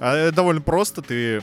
[0.00, 1.02] А это довольно просто.
[1.02, 1.42] Ты,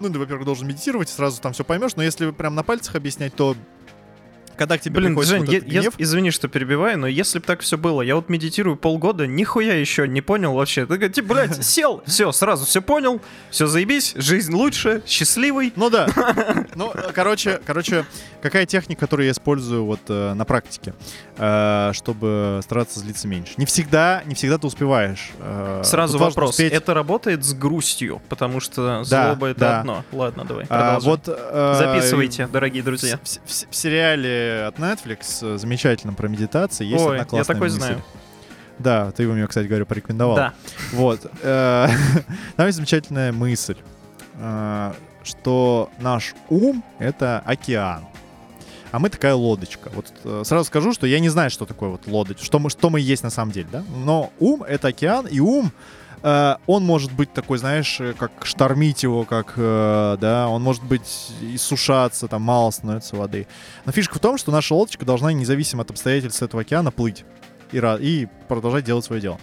[0.00, 1.96] ну, ты, во-первых, должен медитировать, сразу там все поймешь.
[1.96, 3.56] Но если прям на пальцах объяснять, то
[4.56, 7.06] когда к тебе Блин, приходит Жень, вот я- этот я- гнев, извини, что перебиваю, но
[7.06, 10.86] если бы так все было, я вот медитирую полгода, нихуя еще не понял вообще.
[10.86, 15.72] Ты, типа, блядь, сел, все, сразу все понял, все заебись, жизнь лучше, счастливый.
[15.76, 16.08] Ну да.
[16.74, 18.04] Ну, короче, короче,
[18.44, 20.94] какая техника, которую я использую вот э, на практике,
[21.36, 23.54] э, чтобы стараться злиться меньше.
[23.56, 25.32] Не всегда, не всегда ты успеваешь.
[25.40, 26.72] э, Сразу вопрос, успеть.
[26.72, 29.80] это работает с грустью, потому что Да, злоба это да.
[29.80, 30.04] одно.
[30.12, 31.10] Ладно, давай, А, продолжай.
[31.10, 33.18] вот э, Записывайте, дорогие друзья.
[33.22, 37.54] В, в- в сериале от Netflix э, замечательном про медитации есть Ой, одна я классная
[37.54, 37.78] такой мысль.
[37.78, 38.02] знаю.
[38.78, 40.36] Да, ты его мне, кстати говоря, порекомендовал.
[40.36, 40.52] Да.
[40.92, 41.20] Вот.
[41.42, 41.88] э,
[42.56, 43.76] Там есть замечательная мысль,
[44.38, 44.92] э,
[45.22, 48.04] что наш ум— это океан.
[48.94, 49.90] А мы такая лодочка.
[49.92, 52.90] Вот э, сразу скажу, что я не знаю, что такое вот лодочка, что мы, что
[52.90, 53.82] мы есть на самом деле, да?
[54.04, 55.72] Но ум— это океан, и ум
[56.22, 61.32] э, он может быть такой, знаешь, э, как штормить его, как, да, он может быть
[61.42, 63.48] иссушаться, там мало становится воды.
[63.84, 67.24] Но фишка в том, что наша лодочка должна, независимо от обстоятельств этого океана, плыть
[67.72, 69.40] и, и продолжать делать свое дело.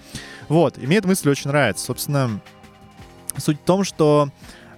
[0.47, 1.84] Вот, и мне эта мысль очень нравится.
[1.84, 2.39] Собственно,
[3.36, 4.30] суть в том, что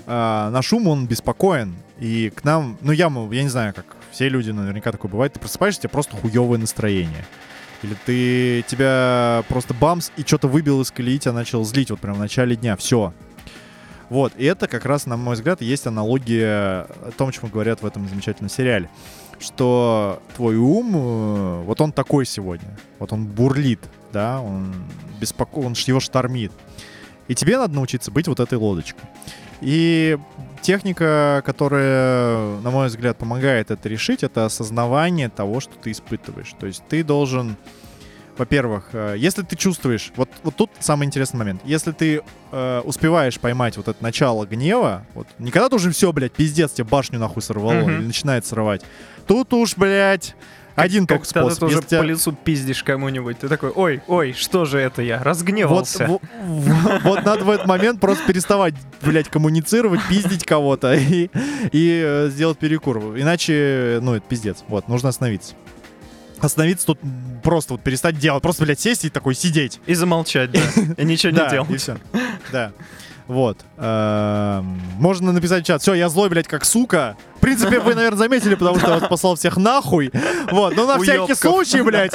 [0.08, 4.30] э, наш ум, он беспокоен, и к нам, ну я, я не знаю, как все
[4.30, 7.26] люди наверняка такое бывает, ты просыпаешься, у тебя просто хуевое настроение.
[7.82, 12.16] Или ты, тебя просто бамс и что-то выбил из колеи, тебя начал злить вот прям
[12.16, 13.12] в начале дня, все.
[14.10, 17.86] Вот, и это как раз, на мой взгляд, есть аналогия о том, чем говорят в
[17.86, 18.88] этом замечательном сериале.
[19.40, 23.80] Что твой ум, э, вот он такой сегодня, вот он бурлит.
[24.14, 24.74] да, он
[25.20, 25.58] беспоко...
[25.58, 26.52] он его штормит.
[27.28, 29.10] И тебе надо научиться быть вот этой лодочкой.
[29.62, 30.20] И
[30.64, 36.54] техника, которая, на мой взгляд, помогает это решить, это осознавание того, что ты испытываешь.
[36.60, 37.56] То есть ты должен,
[38.38, 43.40] во-первых, э, если ты чувствуешь, вот, вот тут самый интересный момент, если ты э, успеваешь
[43.40, 47.20] поймать вот это начало гнева, вот, не когда ты уже все, блядь, пиздец, тебе башню
[47.20, 47.92] нахуй сорвало Мгм.
[47.92, 48.82] или начинает срывать,
[49.28, 50.36] тут уж, блядь,
[50.76, 51.60] один только Когда способ.
[51.60, 55.22] ты уже тебя- по лицу пиздишь кому-нибудь, ты такой, ой, ой, что же это я,
[55.24, 56.20] разгневался.
[57.04, 61.30] вот надо в этот момент просто переставать, блядь, коммуницировать, пиздить кого-то и,
[61.72, 63.18] и э, сделать перекур.
[63.18, 64.64] Иначе, ну, это пиздец.
[64.68, 65.54] Вот, нужно остановиться.
[66.40, 67.00] Остановиться тут
[67.42, 68.42] просто вот перестать делать.
[68.44, 69.80] Просто, блядь, сесть и такой сидеть.
[69.86, 70.60] И замолчать, да.
[70.98, 71.82] И ничего не Да, и делать.
[71.82, 71.98] все.
[72.52, 72.72] Да.
[73.28, 73.58] Вот.
[73.78, 75.82] Эм, Можно написать в чат.
[75.82, 77.16] Все, я злой, блядь, как сука.
[77.38, 80.12] В принципе, вы, наверное, заметили, потому что я вас послал всех нахуй.
[80.52, 82.14] Вот, но на всякий случай, блядь,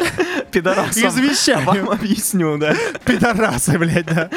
[0.50, 1.08] Пидорасом.
[1.08, 1.64] извещаю.
[1.64, 2.74] Вам объясню, да.
[3.04, 4.28] Пидорасы, блядь, да.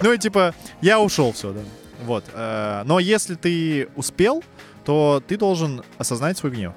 [0.00, 1.60] Ну и типа, я ушел, все, да.
[2.04, 2.24] Вот.
[2.32, 4.42] э, Но если ты успел,
[4.84, 6.72] то ты должен осознать свой гнев.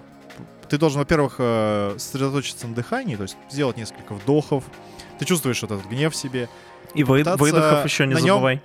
[0.70, 4.64] Ты должен, во-первых, э, сосредоточиться на дыхании, то есть сделать несколько вдохов.
[5.20, 6.50] Ты чувствуешь этот гнев в себе.
[6.96, 8.62] И вы- выдохов еще не на нем- забывай.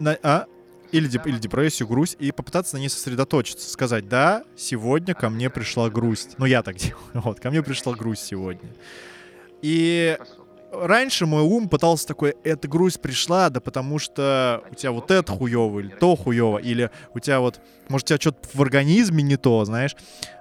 [0.00, 0.46] На- а?
[0.92, 3.70] Или, деп- или депрессию, грусть, и попытаться на ней сосредоточиться.
[3.70, 6.30] Сказать, да, сегодня ко мне пришла грусть.
[6.38, 6.96] Ну, я так делаю.
[7.14, 8.68] Вот, ко мне пришла грусть сегодня.
[9.62, 10.18] И
[10.72, 15.30] раньше мой ум пытался такой, эта грусть пришла, да потому что у тебя вот это
[15.32, 19.36] хуево, или то хуево, или у тебя вот, может, у тебя что-то в организме не
[19.36, 19.94] то, знаешь.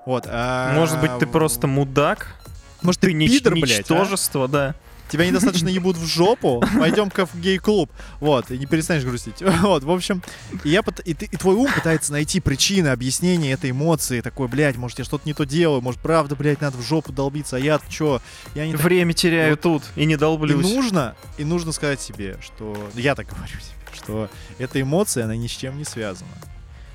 [0.05, 0.26] Вот.
[0.28, 2.36] а Может быть, ты просто мудак,
[2.82, 3.78] Может, ты ты нич- пидор, блядь, а?
[3.80, 4.76] ничтожество, да.
[5.10, 7.91] Тебя недостаточно ебут в жопу, пойдем-ка в гей-клуб.
[8.20, 9.41] Вот, и не перестанешь грустить.
[9.62, 10.22] Вот, в общем,
[10.64, 14.22] и, я, и, ты- и твой ум пытается найти причины, объяснения этой эмоции.
[14.22, 17.55] Такой, блядь, может, я что-то не то делаю, может, правда, блядь, надо в жопу долбиться,
[17.55, 18.22] а я чё?
[18.55, 19.62] Я не так Время теряю Вот.
[19.62, 20.64] тут и не и долблюсь.
[20.64, 22.89] нужно, и нужно сказать себе, что...
[22.95, 24.30] Я так говорю себе, что
[24.60, 26.30] эта эмоция, она ни с чем не связана.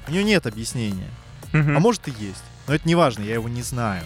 [0.06, 1.08] У нее нет объяснения.
[1.52, 1.76] Мгм.
[1.76, 2.42] А может и есть.
[2.68, 4.04] Но это не важно, я его не знаю.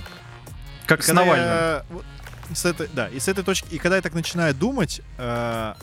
[0.86, 1.46] Как И с Навальным.
[1.46, 1.84] я-
[2.54, 5.74] с этой, да, и с этой точки, и когда я так начинаю думать, э,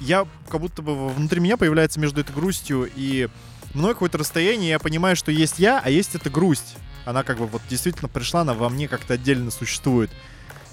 [0.00, 3.28] я как будто бы внутри меня появляется между этой грустью и
[3.74, 6.76] мной какое-то расстояние, я понимаю, что есть я, а есть эта грусть.
[7.04, 10.10] Она как бы вот действительно пришла, она во мне как-то отдельно существует.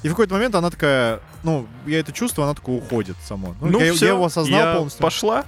[0.04, 3.56] И в какой-то момент она такая, ну, я это чувствую, она такая уходит само.
[3.60, 5.02] Ну, я, всё, я его осознал я полностью.
[5.02, 5.45] Пошла.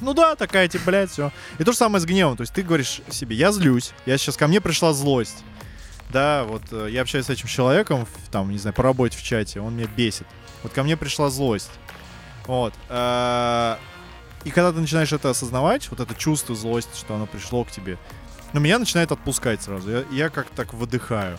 [0.00, 1.32] Ну да, такая, типа, блядь, все.
[1.58, 2.36] И то же самое с гневом.
[2.36, 5.44] То есть ты говоришь себе, я злюсь, я сейчас ко мне пришла злость.
[6.10, 9.60] Да, вот э, я общаюсь с этим человеком, там, не знаю, по работе в чате,
[9.60, 10.26] он меня бесит.
[10.62, 11.70] Вот ко мне пришла злость.
[12.46, 12.72] Вот.
[12.88, 13.76] э,
[14.44, 17.98] И когда ты начинаешь это осознавать, вот это чувство злости, что оно пришло к тебе,
[18.54, 19.90] ну, меня начинает отпускать сразу.
[19.90, 21.38] Я, я как так выдыхаю.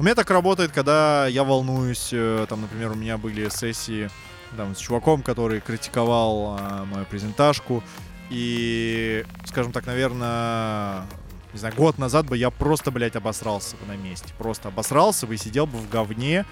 [0.00, 4.10] У меня так работает, когда я волнуюсь, э, там, например, у меня были сессии
[4.56, 7.84] там, с чуваком, который критиковал а, мою презентажку.
[8.30, 11.04] И, скажем так, наверное,
[11.52, 14.32] не знаю, год назад бы я просто, блядь, обосрался бы на месте.
[14.38, 16.44] Просто обосрался бы и сидел бы в говне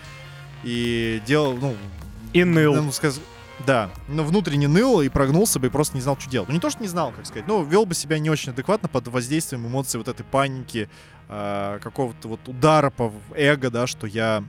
[0.65, 1.77] и делал, ну...
[2.33, 2.75] И ныл.
[2.75, 3.21] ну, сказ-
[3.67, 6.49] Да, ну, внутренне ныл и прогнулся бы и просто не знал, что делать.
[6.49, 8.89] Ну, не то, что не знал, как сказать, но вел бы себя не очень адекватно
[8.89, 10.89] под воздействием эмоций вот этой паники,
[11.29, 14.45] а, какого-то вот удара по эго, да, что я...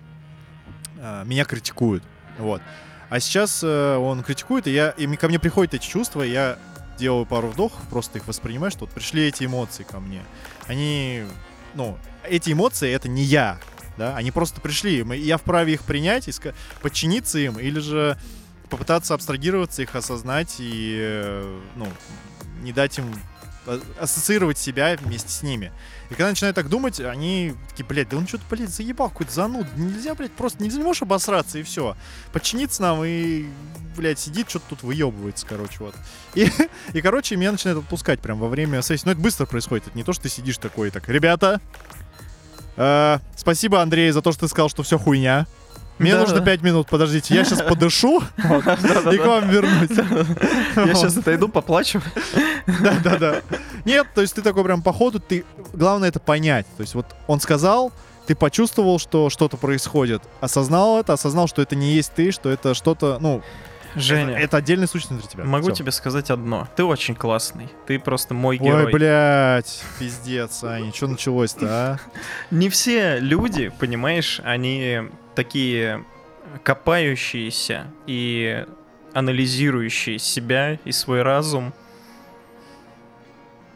[0.97, 2.03] а, меня критикуют,
[2.37, 2.61] вот.
[3.09, 6.59] А сейчас э, он критикует, и, я, и ко мне приходят эти чувства, и я
[6.99, 10.23] делаю пару вдохов, просто их воспринимаю, что вот пришли эти эмоции ко мне.
[10.67, 11.23] Они,
[11.73, 13.59] ну, эти эмоции— это не я,
[13.97, 16.29] да, они просто пришли, и я вправе их принять,
[16.81, 18.17] подчиниться им, или же
[18.69, 21.87] попытаться абстрагироваться, их осознать и, э, ну,
[22.61, 23.05] не дать им
[23.99, 25.71] ассоциировать себя вместе с ними.
[26.09, 29.67] И когда начинают так думать, они такие, блядь, да он что-то, блядь, заебал какой-то зануд.
[29.75, 31.95] Нельзя, блядь, просто нельзя, не можешь обосраться и все.
[32.33, 33.45] Подчиниться нам и,
[33.95, 35.95] блядь, сидит, что-то тут выебывается, короче, вот.
[36.35, 36.49] И,
[36.93, 39.05] и, короче, меня начинает отпускать прям во время сессии.
[39.05, 39.87] Но это быстро происходит.
[39.87, 41.61] Это не то, что ты сидишь такой, так, ребята,
[42.75, 45.45] э, спасибо, Андрей, за то, что ты сказал, что все хуйня.
[45.99, 46.45] Мне Да, нужно да.
[46.45, 49.89] 5 минут, подождите, я сейчас подышу и к вам вернусь.
[50.75, 52.01] Я сейчас отойду, поплачу.
[52.65, 53.41] Да, да, да.
[53.85, 55.43] Нет, то есть ты такой прям по ходу, ты...
[55.73, 56.65] Главное это понять.
[56.77, 57.91] То есть вот он сказал,
[58.27, 62.73] ты почувствовал, что что-то происходит, осознал это, осознал, что это не есть ты, что это
[62.73, 63.41] что-то, ну,
[63.95, 65.43] Женя, это, это отдельный сущность внутри тебя.
[65.43, 65.75] могу Всё.
[65.75, 66.67] тебе сказать одно.
[66.75, 67.69] Ты очень классный.
[67.87, 68.91] Ты просто мой Ой, герой.
[68.91, 71.97] блядь, пиздец, Аня, что началось-то, а?
[72.51, 75.01] Не все люди, понимаешь, они
[75.35, 76.05] такие
[76.63, 78.65] копающиеся и
[79.13, 81.73] анализирующие себя и свой разум.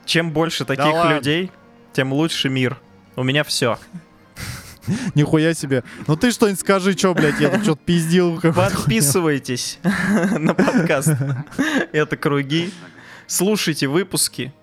[0.06, 1.16] Чем больше таких ладно.
[1.16, 1.52] людей,
[1.94, 2.80] тем лучше мир.
[3.16, 3.78] У меня все.
[5.16, 5.84] Нихуя себе.
[6.08, 8.40] Ну ты что-нибудь скажи, что, блядь, я тут что-то пиздил.
[8.42, 9.80] Подписывайтесь
[10.38, 11.14] на подкаст
[11.92, 12.72] «Это круги».
[13.28, 14.54] Слушайте выпуски.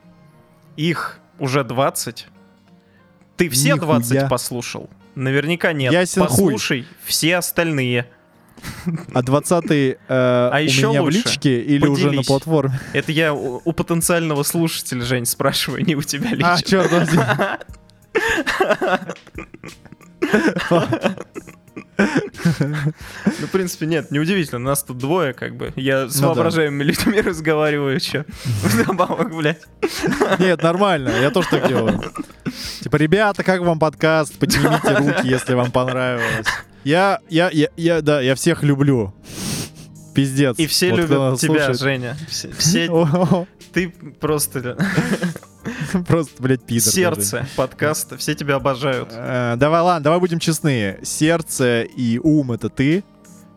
[0.77, 2.27] Их уже 20.
[3.37, 3.99] Ты все Нихуя.
[3.99, 4.91] 20 послушал?
[5.15, 5.93] Наверняка нет.
[5.93, 6.29] Ясен хуй.
[6.53, 8.07] Послушай все остальные.
[9.15, 11.23] А 20-й э, у еще меня лучше.
[11.23, 12.27] в личке или уже на Поделись.
[12.27, 12.79] платформе?
[12.93, 16.63] Это я у, у потенциального слушателя, Жень, спрашиваю, не у тебя А, лично.
[16.63, 17.23] черт возьми.
[21.99, 25.73] Ну, в принципе, нет, неудивительно, нас тут двое, как бы.
[25.77, 26.27] Я с Ну да.
[26.29, 28.25] воображаемыми людьми разговариваю еще.
[28.63, 29.63] Вдобавок, блядь.
[30.39, 32.01] Нет, нормально, я тоже так делаю.
[32.81, 34.39] Типа, ребята, как вам подкаст?
[34.39, 36.47] Поднимите руки, если вам понравилось.
[36.85, 39.15] Я, я, я, я, да, я всех люблю.
[40.15, 40.59] Пиздец.
[40.59, 41.79] И все Вот любят тебя, слушает.
[41.81, 42.17] Женя.
[42.29, 44.77] Все, все- ты просто
[46.07, 46.93] Просто, блядь, пидор.
[46.93, 49.09] сердце подкаста, все тебя обожают.
[49.13, 50.99] Э, Давай, ладно, давай будем честны.
[51.03, 53.05] Сердце и ум— это ты.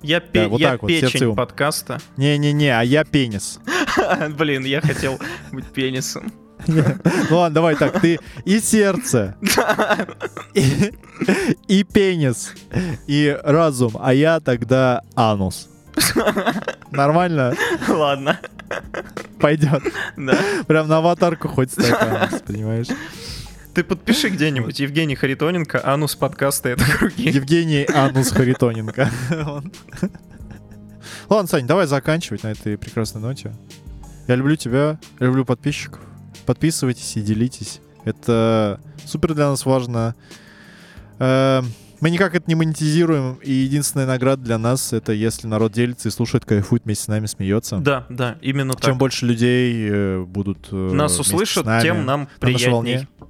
[0.01, 1.35] Я, пе- Да, вот я так вот, печень ум.
[1.35, 1.99] подкаста.
[2.17, 3.59] Не-не-не, а я пенис.
[4.37, 5.19] Блин, я хотел
[5.51, 6.31] быть пенисом.
[6.65, 6.83] Ну
[7.31, 9.35] ладно, давай так, ты и сердце,
[11.67, 12.53] и пенис,
[13.07, 15.67] и разум, а я тогда анус.
[16.91, 17.55] Нормально?
[17.87, 18.39] Ладно,
[19.39, 19.83] Пойдет.
[20.17, 20.37] да.
[20.67, 22.87] Прям на аватарку хоть ставь понимаешь?
[23.73, 27.29] Ты подпиши где-нибудь Евгений Харитоненко, анус подкаста «Это круги».
[27.29, 29.09] Евгений Анус Харитоненко.
[29.47, 29.71] Он.
[31.27, 33.51] Ладно, Сань, давай заканчивать на этой прекрасной ноте.
[34.27, 36.01] Я люблю тебя, я люблю подписчиков.
[36.45, 37.81] Подписывайтесь и делитесь.
[38.05, 40.13] Это супер для нас важно.
[42.03, 46.11] Мы никак это не монетизируем, и единственная награда для нас— это если народ делится и
[46.11, 47.77] слушает, кайфует, вместе с нами смеется.
[47.77, 48.83] Да, да, именно так.
[48.83, 53.07] Чем больше людей э, будут э, Нас услышат, нами, тем нам приятней.
[53.19, 53.27] На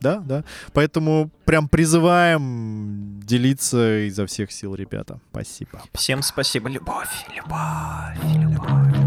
[0.00, 0.44] да, да.
[0.72, 5.18] Поэтому прям призываем делиться изо всех сил, ребята.
[5.32, 5.82] Спасибо.
[5.92, 6.68] Всем спасибо.
[6.68, 9.02] Любовь, любовь, любовь.